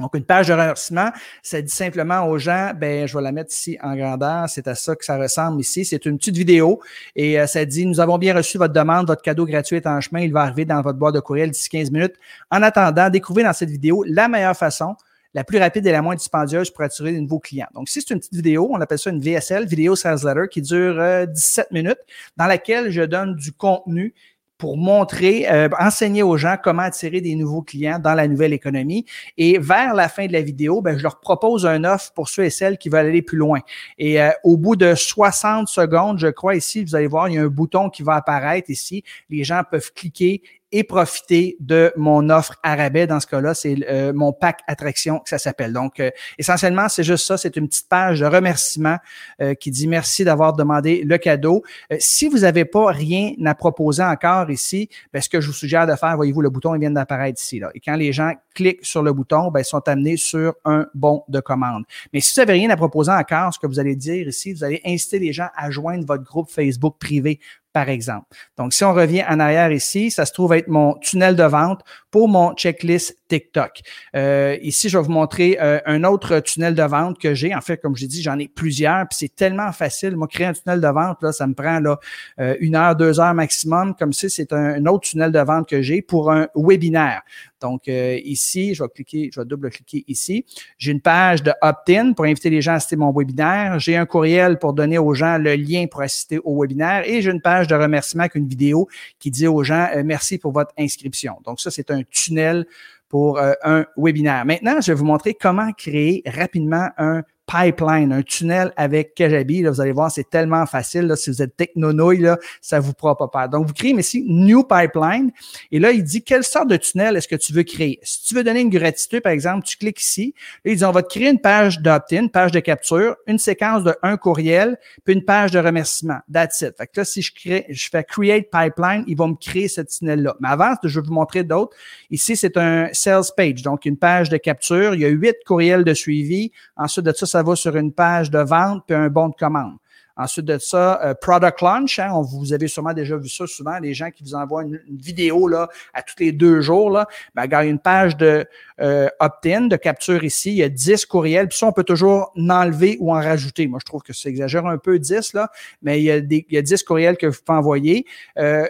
Donc, 0.02 0.16
une 0.16 0.26
page 0.26 0.48
de 0.48 0.54
remerciement, 0.54 1.12
ça 1.42 1.62
dit 1.62 1.72
simplement 1.72 2.28
aux 2.28 2.38
gens, 2.38 2.72
ben, 2.76 3.08
je 3.08 3.16
vais 3.16 3.24
la 3.24 3.32
mettre 3.32 3.52
ici 3.54 3.78
en 3.82 3.96
grandeur, 3.96 4.50
c'est 4.50 4.68
à 4.68 4.76
ça 4.76 4.96
que 4.96 5.06
ça 5.06 5.18
ressemble 5.18 5.62
ici. 5.62 5.86
C'est 5.86 6.06
une 6.06 6.18
petite 6.18 6.36
vidéo 6.36 6.82
et 7.16 7.40
euh, 7.40 7.48
ça 7.48 7.64
dit, 7.66 7.86
nous 7.86 8.00
avons 8.00 8.18
bien 8.18 8.36
reçu 8.36 8.58
votre 8.58 8.74
demande, 8.74 9.08
votre 9.08 9.22
cadeau 9.22 9.46
gratuit 9.46 9.78
est 9.78 9.88
en 9.88 10.02
chemin, 10.02 10.22
il 10.22 10.34
va 10.34 10.42
arriver 10.42 10.66
dans 10.66 10.82
votre 10.82 10.98
boîte 10.98 11.16
de 11.16 11.20
courriel 11.20 11.52
d'ici 11.52 11.70
15 11.70 11.92
minutes. 11.92 12.16
En 12.50 12.62
attendant, 12.64 13.10
découvrez 13.10 13.44
dans 13.44 13.54
cette 13.54 13.70
vidéo 13.70 14.04
la 14.08 14.28
meilleure 14.28 14.58
façon 14.58 14.96
la 15.34 15.44
plus 15.44 15.60
rapide 15.60 15.86
et 15.88 15.92
la 15.92 16.02
moins 16.02 16.16
dispendieuse 16.16 16.70
pour 16.70 16.84
attirer 16.84 17.14
de 17.14 17.20
nouveaux 17.20 17.40
clients. 17.40 17.70
Donc, 17.74 17.88
si 17.88 18.02
c'est 18.02 18.14
une 18.14 18.20
petite 18.20 18.34
vidéo, 18.34 18.70
on 18.72 18.82
appelle 18.82 19.00
ça 19.00 19.10
une 19.10 19.22
VSL, 19.22 19.66
Video 19.66 19.96
Sales 19.96 20.20
Letter, 20.26 20.48
qui 20.52 20.62
dure 20.62 21.28
17 21.28 21.68
euh, 21.72 21.74
minutes, 21.74 22.00
dans 22.38 22.48
laquelle 22.48 22.92
je 22.92 23.02
donne 23.02 23.36
du 23.36 23.54
contenu 23.54 24.14
pour 24.62 24.78
montrer, 24.78 25.52
euh, 25.52 25.70
enseigner 25.80 26.22
aux 26.22 26.38
gens 26.38 26.56
comment 26.64 26.84
attirer 26.84 27.20
des 27.20 27.34
nouveaux 27.34 27.64
clients 27.64 27.98
dans 27.98 28.14
la 28.14 28.28
nouvelle 28.28 28.54
économie. 28.54 29.08
Et 29.36 29.58
vers 29.58 29.96
la 29.96 30.08
fin 30.08 30.28
de 30.28 30.34
la 30.34 30.44
vidéo, 30.44 30.84
ben, 30.84 30.96
je 31.00 31.02
leur 31.02 31.20
propose 31.20 31.66
un 31.66 31.84
offre 31.84 32.14
pour 32.14 32.30
ceux 32.30 32.44
et 32.44 32.52
celles 32.52 32.78
qui 32.78 32.88
veulent 32.88 33.08
aller 33.08 33.24
plus 33.24 33.40
loin. 33.40 33.62
Et 33.98 34.22
euh, 34.22 34.30
au 34.44 34.58
bout 34.58 34.76
de 34.76 34.94
60 34.94 35.68
secondes, 35.68 36.20
je 36.20 36.28
crois 36.28 36.54
ici, 36.54 36.84
vous 36.84 36.96
allez 36.96 37.08
voir, 37.08 37.28
il 37.28 37.34
y 37.34 37.38
a 37.40 37.42
un 37.42 37.48
bouton 37.48 37.90
qui 37.90 38.04
va 38.04 38.14
apparaître 38.14 38.70
ici. 38.70 39.04
Les 39.32 39.44
gens 39.44 39.64
peuvent 39.68 39.92
cliquer 39.94 40.44
et 40.72 40.84
profiter 40.84 41.58
de 41.60 41.92
mon 41.96 42.30
offre 42.30 42.56
à 42.64 42.76
rabais. 42.76 43.08
Dans 43.08 43.20
ce 43.20 43.28
cas-là, 43.28 43.54
c'est 43.54 43.76
euh, 43.90 44.14
mon 44.14 44.34
pack 44.34 44.62
attraction 44.68 45.20
que 45.20 45.30
ça 45.30 45.38
s'appelle. 45.38 45.74
Donc, 45.74 46.00
euh, 46.00 46.12
essentiellement, 46.38 46.88
c'est 46.90 47.04
juste 47.04 47.26
ça. 47.26 47.38
C'est 47.38 47.56
une 47.58 47.68
petite 47.68 47.90
page 47.90 48.22
de 48.22 48.26
remerciement 48.26 48.98
euh, 49.42 49.54
qui 49.54 49.72
dit 49.72 49.88
merci 49.88 50.24
d'avoir 50.24 50.54
demandé 50.54 51.04
le 51.04 51.18
cadeau. 51.18 51.64
si 52.00 52.28
vous 52.28 52.40
n'avez 52.40 52.66
pas 52.66 52.88
rien 52.92 53.32
à 53.46 53.56
proposer 53.56 54.04
encore 54.04 54.50
ici, 54.50 54.90
ben, 55.14 55.22
ce 55.22 55.30
que 55.30 55.42
je 55.42 55.48
vous 55.48 55.54
suggère 55.54 55.88
de 55.88 55.96
faire, 55.96 56.16
voyez-vous, 56.16 56.42
le 56.42 56.50
bouton 56.50 56.74
il 56.76 56.80
vient 56.80 56.92
d'apparaître 56.92 57.42
ici. 57.42 57.60
Là. 57.60 57.72
Et 57.76 57.80
quand 57.80 57.96
les 57.96 58.14
gens 58.14 58.34
cliquent 58.54 58.86
sur 58.86 59.04
le 59.04 59.14
bouton, 59.14 59.52
ben, 59.52 59.62
ils 59.62 59.66
sont 59.66 59.88
amenés 59.88 60.18
sur 60.18 60.54
un 60.66 60.88
bon 60.94 61.24
de 61.28 61.40
commande. 61.40 61.84
Mais 62.14 62.20
si 62.20 62.34
vous 62.34 62.42
n'avez 62.42 62.54
rien 62.54 62.70
à 62.70 62.78
proposer 62.78 63.12
encore, 63.12 63.54
ce 63.54 63.60
que 63.60 63.68
vous 63.68 63.80
allez 63.80 63.96
dire 63.96 64.28
ici, 64.28 64.54
vous 64.54 64.64
allez 64.64 64.82
inciter 64.86 65.20
les 65.20 65.34
gens 65.34 65.48
à 65.56 65.70
joindre 65.70 66.06
votre 66.06 66.24
groupe 66.24 66.50
Facebook 66.50 66.96
privé 67.00 67.40
par 67.74 67.90
exemple. 67.90 68.28
Donc, 68.58 68.74
si 68.74 68.84
on 68.84 68.94
revient 68.94 69.24
en 69.28 69.40
arrière 69.40 69.72
ici, 69.72 70.12
ça 70.12 70.26
se 70.26 70.34
trouve 70.34 70.54
être 70.54 70.68
mon 70.68 70.96
tunnel 70.96 71.36
de 71.36 71.44
vente 71.44 71.82
pour 72.10 72.28
mon 72.28 72.54
checklist 72.54 73.18
TikTok. 73.32 73.80
Euh, 74.14 74.58
ici, 74.62 74.90
je 74.90 74.98
vais 74.98 75.04
vous 75.06 75.12
montrer 75.12 75.58
euh, 75.62 75.80
un 75.86 76.04
autre 76.04 76.42
tunnel 76.42 76.76
de 76.76 76.84
vente 76.84 77.18
que 77.18 77.34
j'ai. 77.34 77.56
En 77.56 77.62
fait, 77.62 77.78
comme 77.78 77.96
je 77.96 78.06
dis, 78.06 78.22
j'en 78.22 78.38
ai 78.38 78.50
plusieurs, 78.50 79.08
puis 79.08 79.20
c'est 79.22 79.34
tellement 79.34 79.72
facile. 79.72 80.18
Moi, 80.18 80.28
créer 80.28 80.48
un 80.48 80.54
tunnel 80.54 80.82
de 80.82 80.88
vente, 80.88 81.24
là, 81.24 81.32
ça 81.32 81.48
me 81.48 81.54
prend 81.54 81.80
là, 81.80 81.98
euh, 82.42 82.58
une 82.60 82.76
heure, 82.76 82.94
deux 82.98 83.22
heures 83.22 83.34
maximum. 83.34 83.96
Comme 83.96 84.12
ça, 84.12 84.28
c'est 84.28 84.52
un, 84.52 84.86
autre 84.86 85.08
tunnel 85.08 85.32
de 85.32 85.40
vente 85.40 85.70
que 85.70 85.82
j'ai 85.82 86.02
pour 86.02 86.30
un 86.30 86.50
webinaire. 86.56 87.22
Donc, 87.62 87.84
ici, 87.86 88.74
je 88.74 88.84
vais 88.84 88.90
cliquer, 88.90 89.30
je 89.32 89.40
vais 89.40 89.46
double-cliquer 89.46 90.04
ici. 90.08 90.46
J'ai 90.80 90.92
une 90.92 91.00
page 91.00 91.44
de 91.44 91.54
opt-in 91.62 92.14
pour 92.14 92.26
inviter 92.26 92.50
les 92.50 92.60
gens 92.60 92.72
à 92.72 92.76
assister 92.76 92.96
à 92.96 93.00
mon 93.00 93.14
webinaire. 93.16 93.78
J'ai 93.78 93.96
un 93.98 94.08
courriel 94.08 94.58
pour 94.58 94.74
donner 94.74 94.98
aux 94.98 95.14
gens 95.14 95.38
le 95.38 95.54
lien 95.54 95.86
pour 95.86 96.02
assister 96.02 96.40
au 96.44 96.60
webinaire. 96.60 97.08
Et 97.08 97.22
j'ai 97.22 97.30
une 97.30 97.40
page 97.40 97.68
de 97.68 97.76
remerciement 97.76 98.24
avec 98.24 98.34
une 98.34 98.48
vidéo 98.48 98.88
qui 99.20 99.30
dit 99.30 99.46
aux 99.46 99.64
gens 99.64 99.88
merci 100.04 100.40
pour 100.40 100.52
votre 100.52 100.74
inscription. 100.80 101.36
Donc, 101.46 101.60
ça, 101.60 101.70
c'est 101.70 101.92
un 101.92 102.02
tunnel 102.10 102.66
pour 103.12 103.38
euh, 103.38 103.52
un 103.64 103.86
webinaire. 103.98 104.46
Maintenant, 104.46 104.80
je 104.80 104.94
vais 104.94 104.98
vous 104.98 105.06
montrer 105.06 105.34
comment 105.34 105.74
créer 105.74 106.24
rapidement 106.26 106.88
un 106.98 107.24
pipeline, 107.52 108.14
un 108.14 108.22
tunnel 108.22 108.72
avec 108.78 109.14
Kajabi. 109.14 109.62
Là, 109.62 109.72
vous 109.72 109.82
allez 109.82 109.92
voir, 109.92 110.10
c'est 110.10 110.30
tellement 110.30 110.66
facile. 110.66 111.02
Là, 111.02 111.16
si 111.16 111.30
vous 111.30 111.42
êtes 111.42 111.58
technonouille, 111.58 112.28
ça 112.62 112.80
vous 112.80 112.94
prend 112.94 113.16
pas 113.16 113.28
peur. 113.28 113.50
Donc, 113.50 113.68
vous 113.68 113.74
créez 113.74 113.92
ici 113.92 114.26
New 114.28 114.64
Pipeline. 114.64 115.32
Et 115.72 115.80
là, 115.80 115.92
il 115.92 116.04
dit 116.04 116.24
quelle 116.24 116.44
sorte 116.44 116.70
de 116.70 116.78
tunnel 116.78 117.18
est-ce 117.18 117.28
que 117.28 117.36
tu 117.36 117.52
veux 117.52 117.64
créer? 117.64 118.00
Si 118.04 118.24
tu 118.24 118.36
veux 118.36 118.44
donner 118.44 118.62
une 118.62 118.70
gratuité, 118.70 119.20
par 119.20 119.34
exemple, 119.34 119.66
tu 119.66 119.78
cliques 119.78 120.02
ici. 120.02 120.34
Là, 120.64 120.72
il 120.72 120.78
dit 120.78 120.86
on 120.86 120.92
va 120.92 121.04
te 121.04 121.10
créer 121.10 121.30
une 121.30 121.42
page 121.42 121.80
d'opt-in, 121.80 122.28
page 122.28 122.52
de 122.52 122.60
capture, 122.60 123.16
une 123.28 123.38
séquence 123.38 123.84
de 123.84 123.96
un 124.02 124.18
courriel, 124.18 124.78
puis 125.04 125.14
une 125.14 125.26
page 125.26 125.52
de 125.52 125.60
remerciement. 125.60 126.20
That's 126.32 126.62
it. 126.62 126.78
Fait 126.78 126.88
que 126.88 126.94
là, 126.98 127.06
si 127.06 127.22
je 127.22 127.34
crée, 127.34 127.66
je 127.70 127.90
fais 127.90 128.04
Create 128.04 128.50
Pipeline, 128.50 129.04
il 129.08 129.18
va 129.18 129.28
me 129.28 129.36
créer 129.36 129.68
ce 129.68 129.82
tunnel-là. 129.82 130.36
Mais 130.40 130.50
avant, 130.50 130.76
je 130.84 131.00
vais 131.00 131.06
vous 131.06 131.14
montrer 131.14 131.44
d'autres. 131.44 131.76
Ici, 132.10 132.36
c'est 132.36 132.56
un 132.58 132.90
sales 132.94 133.24
page, 133.36 133.62
donc 133.62 133.86
une 133.86 133.98
page 133.98 134.30
de 134.30 134.38
capture. 134.38 134.96
Il 134.96 135.02
y 135.02 135.06
a 135.06 135.10
huit 135.10 135.36
courriels 135.46 135.84
de 135.84 135.94
suivi. 135.94 136.52
Ensuite 136.78 137.06
de 137.06 137.14
ça, 137.14 137.26
ça 137.26 137.41
va 137.42 137.56
sur 137.56 137.76
une 137.76 137.94
page 137.94 138.32
de 138.32 138.40
vente 138.40 138.84
puis 138.88 138.96
un 138.96 139.10
bon 139.10 139.30
de 139.30 139.36
commande. 139.36 139.78
Ensuite 140.18 140.46
de 140.46 140.58
ça, 140.58 141.02
euh, 141.04 141.14
product 141.14 141.62
launch, 141.62 141.98
hein, 141.98 142.12
on, 142.14 142.22
vous 142.22 142.54
avez 142.54 142.68
sûrement 142.68 142.94
déjà 142.94 143.18
vu 143.18 143.30
ça 143.30 143.48
souvent, 143.48 143.80
les 143.80 143.94
gens 143.94 144.12
qui 144.12 144.24
vous 144.24 144.36
envoient 144.36 144.64
une, 144.64 144.80
vidéo 144.90 145.48
là, 145.48 145.70
à 145.94 146.04
tous 146.04 146.16
les 146.20 146.32
deux 146.32 146.62
jours, 146.62 146.92
là, 146.92 147.08
ben, 147.34 147.46
il 147.46 147.52
y 147.52 147.56
a 147.56 147.64
une 147.64 147.80
page 147.80 148.18
de 148.18 148.46
euh, 148.82 149.08
opt-in, 149.20 149.62
de 149.68 149.76
capture 149.78 150.24
ici, 150.24 150.52
il 150.52 150.58
y 150.58 150.64
a 150.64 150.70
10 150.70 151.06
courriels, 151.06 151.48
puis 151.48 151.58
ça, 151.58 151.68
on 151.68 151.72
peut 151.72 151.84
toujours 151.84 152.34
en 152.38 152.50
enlever 152.50 152.98
ou 153.00 153.12
en 153.12 153.20
rajouter. 153.20 153.68
Moi, 153.68 153.80
je 153.82 153.86
trouve 153.86 154.04
que 154.04 154.14
c'est 154.14 154.30
exagère 154.30 154.66
un 154.66 154.78
peu 154.78 155.00
10, 155.00 155.34
là, 155.34 155.50
mais 155.82 156.00
il 156.00 156.04
y, 156.04 156.12
a 156.12 156.20
des, 156.20 156.46
il 156.50 156.56
y 156.56 156.58
a 156.58 156.62
10 156.62 156.84
courriels 156.84 157.18
que 157.18 157.28
vous 157.28 157.40
pouvez 157.44 157.58
envoyer. 157.58 158.06
Euh, 158.38 158.68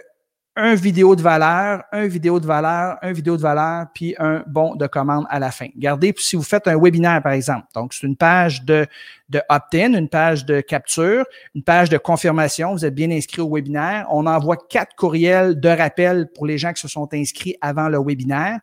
un 0.54 0.74
vidéo 0.74 1.16
de 1.16 1.22
valeur, 1.22 1.82
un 1.92 2.06
vidéo 2.06 2.38
de 2.38 2.46
valeur, 2.46 2.98
un 3.00 3.12
vidéo 3.12 3.36
de 3.36 3.42
valeur, 3.42 3.86
puis 3.94 4.14
un 4.18 4.44
bon 4.46 4.74
de 4.74 4.86
commande 4.86 5.24
à 5.30 5.38
la 5.38 5.50
fin. 5.50 5.68
Regardez, 5.74 6.12
si 6.18 6.36
vous 6.36 6.42
faites 6.42 6.68
un 6.68 6.76
webinaire, 6.78 7.22
par 7.22 7.32
exemple, 7.32 7.66
donc 7.74 7.94
c'est 7.94 8.06
une 8.06 8.16
page 8.16 8.62
de, 8.64 8.86
de 9.30 9.40
opt-in, 9.48 9.94
une 9.94 10.10
page 10.10 10.44
de 10.44 10.60
capture, 10.60 11.24
une 11.54 11.62
page 11.62 11.88
de 11.88 11.96
confirmation, 11.96 12.72
vous 12.72 12.84
êtes 12.84 12.94
bien 12.94 13.10
inscrit 13.10 13.40
au 13.40 13.54
webinaire. 13.54 14.06
On 14.10 14.26
envoie 14.26 14.56
quatre 14.68 14.94
courriels 14.94 15.58
de 15.58 15.68
rappel 15.70 16.28
pour 16.34 16.46
les 16.46 16.58
gens 16.58 16.72
qui 16.72 16.82
se 16.82 16.88
sont 16.88 17.08
inscrits 17.14 17.56
avant 17.62 17.88
le 17.88 17.98
webinaire. 17.98 18.58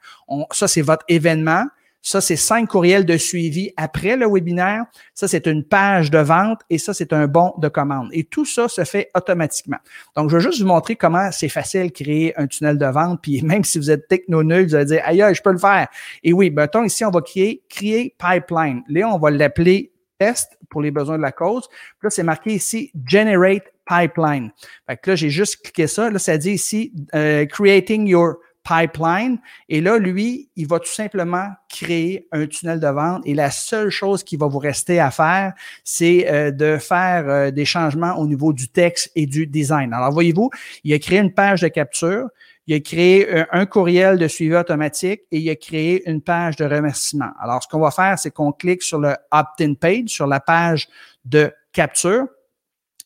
Ça, 0.52 0.68
c'est 0.68 0.84
votre 0.84 1.06
événement. 1.08 1.66
Ça, 2.02 2.22
c'est 2.22 2.36
cinq 2.36 2.70
courriels 2.70 3.06
de 3.06 3.18
suivi 3.18 3.72
après 3.76 4.16
le 4.16 4.28
webinaire. 4.28 4.86
Ça, 5.14 5.28
c'est 5.28 5.48
une 5.48 5.64
page 5.64 6.10
de 6.12 6.20
vente 6.20 6.62
et 6.70 6.78
ça, 6.78 6.94
c'est 6.94 7.12
un 7.14 7.28
bon 7.28 7.54
de 7.58 7.68
commande. 7.68 8.10
Et 8.14 8.24
tout 8.24 8.46
ça 8.46 8.68
se 8.68 8.84
fait 8.84 9.10
automatiquement. 9.16 9.80
Donc, 10.16 10.30
je 10.30 10.38
vais 10.38 10.44
juste 10.44 10.62
vous 10.62 10.68
montrer 10.68 10.96
comment 10.96 11.32
c'est 11.32 11.50
facile 11.50 11.88
de 11.88 11.92
créer 11.92 12.40
un 12.40 12.48
tunnel 12.48 12.78
de 12.78 12.86
vente. 12.86 13.20
Puis 13.22 13.42
même 13.42 13.64
si 13.64 13.78
vous 13.80 13.92
êtes 13.92 14.08
techno 14.08 14.44
nul, 14.44 14.66
vous 14.66 14.76
allez 14.76 14.86
dire, 14.86 15.02
aïe, 15.04 15.24
je 15.34 15.42
peux 15.42 15.52
le 15.52 15.58
faire. 15.58 15.88
Et 16.24 16.32
oui, 16.32 16.50
mettons 16.50 16.84
ici, 16.84 17.04
on 17.04 17.12
va 17.12 17.22
créer, 17.22 17.64
créer 17.70 18.16
pipeline. 18.18 18.84
Là, 18.88 19.10
on 19.10 19.20
va 19.20 19.30
l'appeler 19.30 19.92
test 20.20 20.58
pour 20.70 20.82
les 20.82 20.92
besoins 20.92 21.18
de 21.18 21.24
la 21.24 21.32
cause. 21.32 21.68
Puis 21.68 22.04
là, 22.04 22.10
c'est 22.10 22.24
marqué 22.24 22.54
ici 22.54 22.92
Generate 23.06 23.64
Pipeline. 23.86 24.52
Fait 24.88 24.98
que 24.98 25.10
là, 25.10 25.16
j'ai 25.16 25.30
juste 25.30 25.64
cliqué 25.64 25.88
ça. 25.88 26.10
Là, 26.12 26.20
ça 26.20 26.38
dit 26.38 26.52
ici 26.52 26.94
euh, 27.16 27.46
Creating 27.46 28.08
your 28.08 28.36
pipeline. 28.70 29.40
Et 29.68 29.82
là, 29.82 29.98
lui, 29.98 30.50
il 30.56 30.68
va 30.68 30.80
tout 30.80 30.92
simplement 30.92 31.48
créer 31.70 32.28
un 32.32 32.46
tunnel 32.46 32.80
de 32.80 32.88
vente 32.88 33.24
et 33.26 33.34
la 33.34 33.50
seule 33.50 33.90
chose 33.90 34.24
qui 34.24 34.38
va 34.38 34.48
vous 34.48 34.60
rester 34.60 35.00
à 35.00 35.10
faire, 35.10 35.54
c'est 35.84 36.30
euh, 36.30 36.52
de 36.52 36.78
faire 36.78 37.28
euh, 37.28 37.52
des 37.52 37.66
changements 37.66 38.16
au 38.18 38.28
niveau 38.28 38.54
du 38.54 38.70
texte 38.70 39.12
et 39.16 39.26
du 39.26 39.48
design. 39.48 39.94
Alors, 39.94 40.12
voyez-vous, 40.12 40.50
il 40.84 40.94
a 40.94 41.00
créé 41.00 41.20
une 41.20 41.34
page 41.34 41.62
de 41.62 41.68
capture, 41.68 42.28
il 42.68 42.76
a 42.76 42.80
créé 42.80 43.28
un 43.52 43.66
courriel 43.66 44.20
de 44.20 44.28
suivi 44.28 44.56
automatique 44.56 45.22
et 45.32 45.40
il 45.40 45.50
a 45.50 45.56
créé 45.56 46.08
une 46.08 46.22
page 46.22 46.56
de 46.56 46.66
remerciement. 46.66 47.32
Alors, 47.42 47.64
ce 47.64 47.68
qu'on 47.68 47.80
va 47.80 47.90
faire, 47.90 48.20
c'est 48.20 48.30
qu'on 48.30 48.52
clique 48.52 48.84
sur 48.84 49.00
le 49.00 49.16
opt-in 49.32 49.74
page, 49.74 50.10
sur 50.10 50.28
la 50.28 50.40
page 50.40 50.88
de 51.26 51.52
capture. 51.74 52.28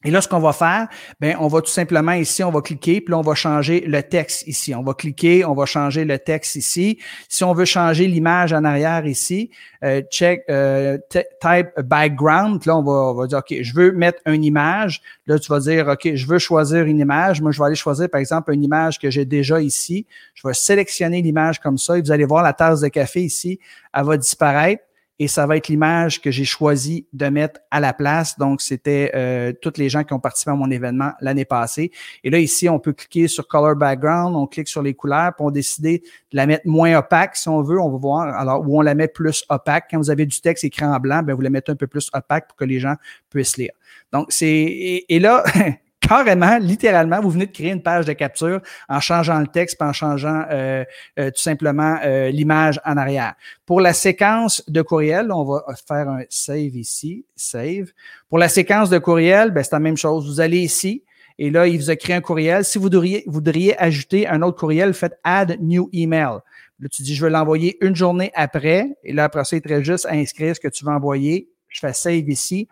Et 0.04 0.12
là, 0.12 0.22
ce 0.22 0.28
qu'on 0.28 0.40
va 0.40 0.54
faire, 0.54 0.88
ben, 1.20 1.36
on 1.40 1.48
va 1.48 1.62
tout 1.62 1.72
simplement 1.72 2.12
ici, 2.12 2.44
on 2.44 2.52
va 2.52 2.62
cliquer, 2.62 3.02
puis 3.02 3.12
là, 3.12 3.20
on 3.20 3.22
va 3.22 3.36
changer 3.36 3.82
le 3.82 4.04
texte 4.04 4.48
ici. 4.48 4.76
On 4.76 4.84
va 4.84 4.94
cliquer, 4.94 5.46
on 5.46 5.54
va 5.54 5.66
changer 5.66 6.06
le 6.06 6.20
texte 6.20 6.56
ici. 6.56 7.00
Si 7.30 7.44
on 7.44 7.54
veut 7.54 7.66
changer 7.66 8.08
l'image 8.08 8.54
en 8.54 8.64
arrière 8.64 9.06
ici, 9.06 9.50
euh, 9.84 10.02
check 10.12 10.44
euh, 10.50 10.98
type 11.10 11.70
background. 11.84 12.66
Là, 12.66 12.78
on 12.78 12.84
va, 12.84 12.92
on 12.92 13.14
va 13.14 13.28
dire, 13.28 13.40
OK, 13.40 13.56
je 13.62 13.74
veux 13.74 13.92
mettre 13.92 14.20
une 14.26 14.44
image. 14.44 15.02
Là, 15.28 15.40
tu 15.40 15.50
vas 15.50 15.60
dire, 15.60 15.88
OK, 15.88 16.16
je 16.16 16.28
veux 16.28 16.40
choisir 16.40 16.84
une 16.84 17.00
image. 17.00 17.42
Moi, 17.42 17.52
je 17.52 17.60
vais 17.60 17.66
aller 17.66 17.76
choisir, 17.76 18.10
par 18.10 18.20
exemple, 18.20 18.54
une 18.54 18.64
image 18.64 19.00
que 19.00 19.10
j'ai 19.10 19.26
déjà 19.26 19.62
ici. 19.62 20.06
Je 20.34 20.48
vais 20.48 20.54
sélectionner 20.54 21.22
l'image 21.22 21.60
comme 21.60 21.78
ça 21.78 21.98
et 21.98 22.02
vous 22.02 22.12
allez 22.12 22.26
voir 22.26 22.44
la 22.44 22.54
tasse 22.54 22.82
de 22.82 22.88
café 22.88 23.22
ici, 23.22 23.60
elle 23.94 24.04
va 24.04 24.18
disparaître 24.18 24.84
et 25.24 25.30
ça 25.30 25.48
va 25.48 25.56
être 25.56 25.70
l'image 25.70 26.20
que 26.20 26.32
j'ai 26.32 26.44
choisi 26.44 27.08
de 27.14 27.28
mettre 27.28 27.62
à 27.72 27.80
la 27.80 27.94
place. 27.94 28.38
Donc, 28.38 28.60
c'était 28.60 29.10
euh, 29.16 29.54
toutes 29.62 29.78
les 29.78 29.88
gens 29.88 30.04
qui 30.04 30.12
ont 30.12 30.20
participé 30.20 30.52
à 30.52 30.56
mon 30.56 30.70
événement 30.70 31.14
l'année 31.22 31.46
passée. 31.46 31.92
Et 32.26 32.30
là, 32.30 32.40
ici, 32.40 32.68
on 32.68 32.78
peut 32.78 32.92
cliquer 32.92 33.30
sur 33.30 33.48
Color 33.48 33.78
Background, 33.78 34.36
on 34.36 34.48
clique 34.48 34.68
sur 34.68 34.82
les 34.82 34.94
couleurs, 34.94 35.34
puis 35.34 35.46
on 35.46 35.50
décide 35.50 35.84
de 35.84 36.02
la 36.34 36.46
mettre 36.46 36.68
moins 36.68 36.98
opaque 36.98 37.38
si 37.38 37.48
on 37.48 37.62
veut. 37.62 37.80
On 37.80 37.90
va 37.90 37.98
voir. 37.98 38.38
Alors, 38.38 38.68
où 38.68 38.78
on 38.78 38.82
la 38.82 38.96
met 38.96 39.08
plus 39.08 39.46
opaque. 39.48 39.86
Quand 39.90 39.98
vous 39.98 40.10
avez 40.10 40.26
du 40.26 40.42
texte 40.42 40.66
écrit 40.66 40.84
en 40.84 41.00
blanc, 41.00 41.24
ben, 41.24 41.34
vous 41.34 41.42
la 41.42 41.50
mettez 41.50 41.72
un 41.72 41.78
peu 41.78 41.88
plus 41.88 42.10
opaque 42.12 42.50
pour 42.50 42.58
que 42.58 42.66
les 42.66 42.82
gens 42.82 42.96
puissent 43.30 43.56
lire. 43.56 43.72
Donc, 44.12 44.26
c'est. 44.30 45.06
et 45.08 45.20
là, 45.20 45.46
carrément, 46.08 46.58
littéralement, 46.58 47.22
vous 47.22 47.30
venez 47.30 47.46
de 47.46 47.52
créer 47.52 47.72
une 47.72 47.82
page 47.82 48.06
de 48.06 48.14
capture 48.14 48.62
en 48.90 49.00
changeant 49.00 49.40
le 49.40 49.48
texte, 49.48 49.82
en 49.82 49.94
changeant 49.94 50.44
euh, 50.52 50.84
euh, 51.20 51.32
tout 51.32 51.42
simplement 51.42 51.98
euh, 52.04 52.30
l'image 52.30 52.80
en 52.86 52.98
arrière. 52.98 53.34
Pour 53.66 53.82
la 53.82 53.94
séquence 53.94 54.64
de 54.70 54.82
courriel, 54.82 55.32
on 55.32 55.44
va 55.44 55.64
faire 55.88 56.10
un 56.10 56.22
save 56.30 56.76
ici, 56.76 57.26
save. 57.36 57.92
Pour 58.30 58.38
la 58.38 58.50
séquence 58.50 58.90
de 58.90 58.98
courriel, 58.98 59.52
ben, 59.52 59.64
c'est 59.64 59.74
la 59.74 59.80
même 59.80 59.98
chose. 59.98 60.28
Vous 60.28 60.40
allez 60.40 60.60
ici, 60.60 61.04
et 61.40 61.50
là, 61.50 61.68
il 61.68 61.78
vous 61.78 61.90
a 61.90 61.96
créé 61.96 62.16
un 62.16 62.22
courriel. 62.22 62.64
Si 62.64 62.78
vous 62.78 62.84
voudriez, 62.84 63.24
voudriez 63.28 63.78
ajouter 63.82 64.28
un 64.28 64.42
autre 64.42 64.60
courriel, 64.60 64.94
faites 64.94 65.20
Add 65.24 65.58
New 65.62 65.90
Email. 65.94 66.40
Là, 66.80 66.90
tu 66.92 67.02
dis, 67.02 67.16
je 67.16 67.24
veux 67.24 67.32
l'envoyer 67.32 67.78
une 67.86 67.96
journée 67.96 68.32
après. 68.36 68.90
Et 69.04 69.14
là, 69.14 69.26
après 69.26 69.44
ça, 69.46 69.58
il 69.58 69.84
juste 69.84 70.06
à 70.06 70.14
inscrire 70.14 70.56
ce 70.56 70.60
que 70.60 70.68
tu 70.68 70.86
veux 70.86 70.92
envoyer. 70.92 71.50
Je 71.70 71.80
fais 71.80 71.94
Save 71.94 72.30
ici. 72.30 72.68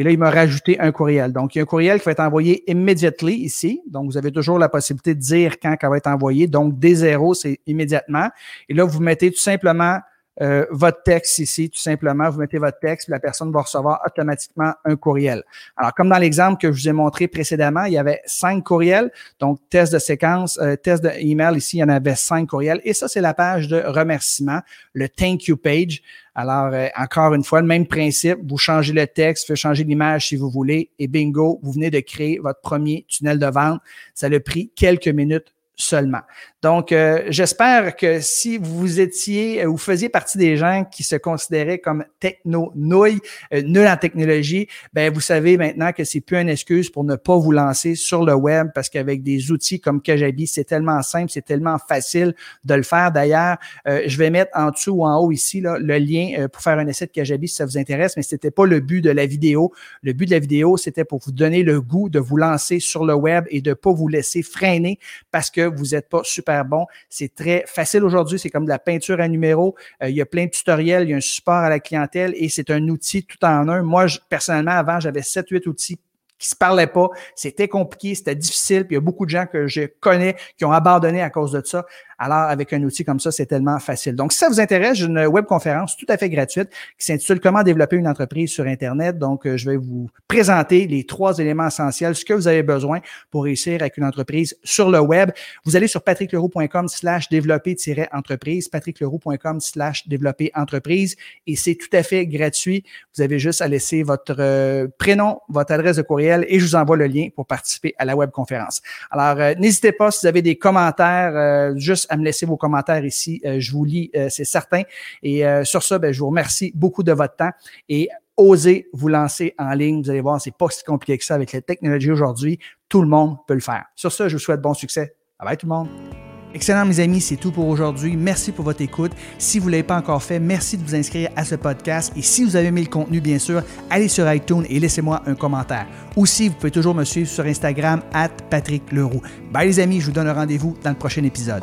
Et 0.00 0.02
là, 0.02 0.12
il 0.12 0.18
m'a 0.18 0.30
rajouté 0.30 0.80
un 0.80 0.92
courriel. 0.92 1.30
Donc, 1.30 1.54
il 1.54 1.58
y 1.58 1.60
a 1.60 1.62
un 1.64 1.66
courriel 1.66 1.98
qui 1.98 2.06
va 2.06 2.12
être 2.12 2.20
envoyé 2.20 2.64
immediately 2.70 3.34
ici. 3.34 3.82
Donc, 3.86 4.06
vous 4.06 4.16
avez 4.16 4.32
toujours 4.32 4.58
la 4.58 4.70
possibilité 4.70 5.14
de 5.14 5.20
dire 5.20 5.60
quand 5.60 5.76
elle 5.78 5.90
va 5.90 5.98
être 5.98 6.06
envoyée. 6.06 6.46
Donc, 6.46 6.78
D0, 6.78 7.34
c'est 7.34 7.60
immédiatement. 7.66 8.30
Et 8.70 8.72
là, 8.72 8.84
vous 8.84 9.00
mettez 9.00 9.30
tout 9.30 9.38
simplement 9.38 9.98
euh, 10.40 10.64
votre 10.70 11.02
texte 11.02 11.38
ici, 11.40 11.68
tout 11.68 11.78
simplement. 11.78 12.30
Vous 12.30 12.38
mettez 12.38 12.56
votre 12.56 12.78
texte, 12.78 13.08
puis 13.08 13.12
la 13.12 13.20
personne 13.20 13.52
va 13.52 13.60
recevoir 13.60 14.00
automatiquement 14.06 14.72
un 14.86 14.96
courriel. 14.96 15.42
Alors, 15.76 15.92
comme 15.92 16.08
dans 16.08 16.16
l'exemple 16.16 16.58
que 16.58 16.72
je 16.72 16.80
vous 16.80 16.88
ai 16.88 16.92
montré 16.92 17.28
précédemment, 17.28 17.84
il 17.84 17.92
y 17.92 17.98
avait 17.98 18.22
cinq 18.24 18.64
courriels. 18.64 19.12
Donc, 19.38 19.58
test 19.68 19.92
de 19.92 19.98
séquence, 19.98 20.58
euh, 20.62 20.76
test 20.76 21.04
de 21.04 21.10
email 21.18 21.58
ici, 21.58 21.76
il 21.76 21.80
y 21.80 21.84
en 21.84 21.90
avait 21.90 22.14
cinq 22.14 22.48
courriels. 22.48 22.80
Et 22.84 22.94
ça, 22.94 23.06
c'est 23.06 23.20
la 23.20 23.34
page 23.34 23.68
de 23.68 23.82
remerciement, 23.84 24.60
le 24.94 25.10
thank 25.10 25.44
you 25.44 25.58
page. 25.58 26.00
Alors, 26.40 26.72
euh, 26.72 26.88
encore 26.96 27.34
une 27.34 27.44
fois, 27.44 27.60
le 27.60 27.66
même 27.66 27.86
principe, 27.86 28.38
vous 28.48 28.56
changez 28.56 28.94
le 28.94 29.06
texte, 29.06 29.50
vous 29.50 29.56
changer 29.56 29.84
l'image 29.84 30.28
si 30.28 30.36
vous 30.36 30.48
voulez, 30.48 30.90
et 30.98 31.06
bingo, 31.06 31.60
vous 31.62 31.72
venez 31.72 31.90
de 31.90 32.00
créer 32.00 32.38
votre 32.38 32.62
premier 32.62 33.04
tunnel 33.08 33.38
de 33.38 33.44
vente. 33.44 33.82
Ça 34.14 34.28
a 34.28 34.40
pris 34.40 34.72
quelques 34.74 35.08
minutes 35.08 35.52
seulement. 35.80 36.20
Donc, 36.62 36.92
euh, 36.92 37.22
j'espère 37.28 37.96
que 37.96 38.20
si 38.20 38.58
vous 38.58 39.00
étiez 39.00 39.64
ou 39.66 39.78
faisiez 39.78 40.10
partie 40.10 40.36
des 40.36 40.56
gens 40.58 40.84
qui 40.84 41.02
se 41.02 41.16
considéraient 41.16 41.78
comme 41.78 42.04
techno-nouilles, 42.20 43.20
euh, 43.54 43.62
nuls 43.62 43.86
en 43.86 43.96
technologie, 43.96 44.68
ben 44.92 45.12
vous 45.12 45.22
savez 45.22 45.56
maintenant 45.56 45.92
que 45.92 46.04
c'est 46.04 46.20
plus 46.20 46.36
une 46.36 46.50
excuse 46.50 46.90
pour 46.90 47.04
ne 47.04 47.16
pas 47.16 47.36
vous 47.38 47.52
lancer 47.52 47.94
sur 47.94 48.24
le 48.26 48.34
web 48.34 48.68
parce 48.74 48.90
qu'avec 48.90 49.22
des 49.22 49.50
outils 49.50 49.80
comme 49.80 50.02
Kajabi, 50.02 50.46
c'est 50.46 50.64
tellement 50.64 51.00
simple, 51.00 51.30
c'est 51.30 51.44
tellement 51.44 51.78
facile 51.78 52.34
de 52.64 52.74
le 52.74 52.82
faire. 52.82 53.10
D'ailleurs, 53.10 53.56
euh, 53.88 54.02
je 54.06 54.18
vais 54.18 54.28
mettre 54.28 54.50
en 54.54 54.70
dessous 54.70 54.92
ou 54.92 55.06
en 55.06 55.18
haut 55.18 55.32
ici 55.32 55.62
là, 55.62 55.78
le 55.78 55.96
lien 55.96 56.46
pour 56.52 56.62
faire 56.62 56.78
un 56.78 56.86
essai 56.86 57.06
de 57.06 57.12
Kajabi 57.12 57.48
si 57.48 57.54
ça 57.54 57.64
vous 57.64 57.78
intéresse, 57.78 58.16
mais 58.18 58.22
c'était 58.22 58.50
pas 58.50 58.66
le 58.66 58.80
but 58.80 59.00
de 59.00 59.10
la 59.10 59.24
vidéo. 59.24 59.72
Le 60.02 60.12
but 60.12 60.26
de 60.26 60.32
la 60.32 60.38
vidéo, 60.38 60.76
c'était 60.76 61.04
pour 61.04 61.20
vous 61.24 61.32
donner 61.32 61.62
le 61.62 61.80
goût 61.80 62.10
de 62.10 62.18
vous 62.18 62.36
lancer 62.36 62.80
sur 62.80 63.06
le 63.06 63.14
web 63.14 63.44
et 63.48 63.62
de 63.62 63.72
pas 63.72 63.92
vous 63.92 64.08
laisser 64.08 64.42
freiner 64.42 64.98
parce 65.30 65.50
que 65.50 65.69
vous 65.76 65.88
n'êtes 65.88 66.08
pas 66.08 66.22
super 66.24 66.64
bon. 66.64 66.86
C'est 67.08 67.34
très 67.34 67.64
facile 67.66 68.04
aujourd'hui. 68.04 68.38
C'est 68.38 68.50
comme 68.50 68.64
de 68.64 68.70
la 68.70 68.78
peinture 68.78 69.20
à 69.20 69.28
numéro. 69.28 69.74
Euh, 70.02 70.08
il 70.08 70.16
y 70.16 70.20
a 70.20 70.26
plein 70.26 70.46
de 70.46 70.50
tutoriels. 70.50 71.04
Il 71.04 71.10
y 71.10 71.14
a 71.14 71.16
un 71.16 71.20
support 71.20 71.54
à 71.54 71.68
la 71.68 71.80
clientèle 71.80 72.32
et 72.36 72.48
c'est 72.48 72.70
un 72.70 72.88
outil 72.88 73.24
tout 73.24 73.44
en 73.44 73.68
un. 73.68 73.82
Moi, 73.82 74.06
personnellement, 74.28 74.72
avant, 74.72 75.00
j'avais 75.00 75.20
7-8 75.20 75.68
outils 75.68 75.98
qui 76.40 76.48
se 76.48 76.56
parlaient 76.56 76.88
pas. 76.88 77.10
C'était 77.36 77.68
compliqué, 77.68 78.16
c'était 78.16 78.34
difficile. 78.34 78.84
Puis 78.86 78.94
il 78.94 78.96
y 78.96 78.98
a 78.98 79.00
beaucoup 79.00 79.26
de 79.26 79.30
gens 79.30 79.46
que 79.46 79.68
je 79.68 79.82
connais 80.00 80.34
qui 80.56 80.64
ont 80.64 80.72
abandonné 80.72 81.22
à 81.22 81.30
cause 81.30 81.52
de 81.52 81.62
ça. 81.64 81.86
Alors, 82.22 82.50
avec 82.50 82.74
un 82.74 82.82
outil 82.82 83.02
comme 83.02 83.18
ça, 83.18 83.32
c'est 83.32 83.46
tellement 83.46 83.78
facile. 83.78 84.14
Donc, 84.14 84.32
si 84.32 84.38
ça 84.38 84.48
vous 84.50 84.60
intéresse, 84.60 84.98
j'ai 84.98 85.06
une 85.06 85.26
webconférence 85.26 85.96
tout 85.96 86.04
à 86.10 86.18
fait 86.18 86.28
gratuite 86.28 86.68
qui 86.98 87.06
s'intitule 87.06 87.40
Comment 87.40 87.62
développer 87.62 87.96
une 87.96 88.06
entreprise 88.06 88.50
sur 88.50 88.66
Internet. 88.66 89.16
Donc, 89.16 89.46
euh, 89.46 89.56
je 89.56 89.70
vais 89.70 89.78
vous 89.78 90.10
présenter 90.28 90.86
les 90.86 91.04
trois 91.04 91.38
éléments 91.38 91.68
essentiels, 91.68 92.14
ce 92.14 92.24
que 92.24 92.34
vous 92.34 92.46
avez 92.46 92.62
besoin 92.62 93.00
pour 93.30 93.44
réussir 93.44 93.80
avec 93.80 93.96
une 93.96 94.04
entreprise 94.04 94.54
sur 94.62 94.90
le 94.90 95.00
web. 95.00 95.30
Vous 95.64 95.76
allez 95.76 95.86
sur 95.86 96.02
patrickleroux.com 96.02 96.88
slash 96.88 97.30
développer-entreprise, 97.30 98.68
patrickleroux.com 98.68 99.60
slash 99.60 100.06
développer 100.06 100.50
entreprise 100.54 101.16
et 101.46 101.56
c'est 101.56 101.74
tout 101.74 101.88
à 101.94 102.02
fait 102.02 102.26
gratuit. 102.26 102.84
Vous 103.16 103.22
avez 103.22 103.38
juste 103.38 103.62
à 103.62 103.68
laisser 103.68 104.02
votre 104.02 104.36
euh, 104.38 104.88
prénom, 104.98 105.40
votre 105.48 105.72
adresse 105.72 105.96
de 105.96 106.02
courriel 106.02 106.29
et 106.48 106.58
je 106.58 106.64
vous 106.64 106.74
envoie 106.74 106.96
le 106.96 107.06
lien 107.06 107.28
pour 107.34 107.46
participer 107.46 107.94
à 107.98 108.04
la 108.04 108.16
webconférence. 108.16 108.82
Alors, 109.10 109.40
euh, 109.40 109.54
n'hésitez 109.58 109.92
pas 109.92 110.10
si 110.10 110.20
vous 110.22 110.26
avez 110.28 110.42
des 110.42 110.56
commentaires, 110.56 111.72
juste 111.76 112.06
à 112.10 112.16
me 112.16 112.24
laisser 112.24 112.46
vos 112.46 112.56
commentaires 112.56 113.04
ici. 113.04 113.40
Euh, 113.44 113.56
je 113.58 113.72
vous 113.72 113.84
lis, 113.84 114.10
euh, 114.16 114.28
c'est 114.30 114.44
certain. 114.44 114.82
Et 115.22 115.46
euh, 115.46 115.64
sur 115.64 115.82
ça, 115.82 115.98
ben, 115.98 116.12
je 116.12 116.20
vous 116.20 116.28
remercie 116.28 116.72
beaucoup 116.74 117.02
de 117.02 117.12
votre 117.12 117.36
temps 117.36 117.50
et 117.88 118.08
osez 118.36 118.88
vous 118.92 119.08
lancer 119.08 119.54
en 119.58 119.72
ligne. 119.72 120.02
Vous 120.02 120.10
allez 120.10 120.20
voir, 120.20 120.40
c'est 120.40 120.56
pas 120.56 120.68
si 120.70 120.84
compliqué 120.84 121.18
que 121.18 121.24
ça 121.24 121.34
avec 121.34 121.52
la 121.52 121.60
technologie 121.60 122.10
aujourd'hui. 122.10 122.58
Tout 122.88 123.02
le 123.02 123.08
monde 123.08 123.36
peut 123.46 123.54
le 123.54 123.60
faire. 123.60 123.84
Sur 123.94 124.12
ça, 124.12 124.28
je 124.28 124.36
vous 124.36 124.40
souhaite 124.40 124.60
bon 124.60 124.74
succès. 124.74 125.14
Bye 125.38 125.48
bye 125.48 125.56
tout 125.56 125.66
le 125.66 125.70
monde. 125.70 126.29
Excellent, 126.52 126.84
mes 126.84 126.98
amis, 126.98 127.20
c'est 127.20 127.36
tout 127.36 127.52
pour 127.52 127.68
aujourd'hui. 127.68 128.16
Merci 128.16 128.50
pour 128.50 128.64
votre 128.64 128.82
écoute. 128.82 129.12
Si 129.38 129.60
vous 129.60 129.66
ne 129.66 129.72
l'avez 129.72 129.82
pas 129.84 129.96
encore 129.96 130.22
fait, 130.22 130.40
merci 130.40 130.76
de 130.76 130.82
vous 130.82 130.94
inscrire 130.96 131.30
à 131.36 131.44
ce 131.44 131.54
podcast. 131.54 132.12
Et 132.16 132.22
si 132.22 132.44
vous 132.44 132.56
avez 132.56 132.68
aimé 132.68 132.82
le 132.82 132.88
contenu, 132.88 133.20
bien 133.20 133.38
sûr, 133.38 133.62
allez 133.88 134.08
sur 134.08 134.30
iTunes 134.32 134.64
et 134.68 134.80
laissez-moi 134.80 135.22
un 135.26 135.34
commentaire. 135.34 135.86
Aussi, 136.16 136.48
vous 136.48 136.54
pouvez 136.54 136.72
toujours 136.72 136.94
me 136.94 137.04
suivre 137.04 137.28
sur 137.28 137.44
Instagram, 137.44 138.02
at 138.12 138.30
Patrick 138.50 138.90
Leroux. 138.90 139.22
Bye, 139.52 139.68
les 139.68 139.78
amis, 139.78 140.00
je 140.00 140.06
vous 140.06 140.12
donne 140.12 140.28
rendez-vous 140.28 140.76
dans 140.82 140.90
le 140.90 140.96
prochain 140.96 141.22
épisode. 141.22 141.62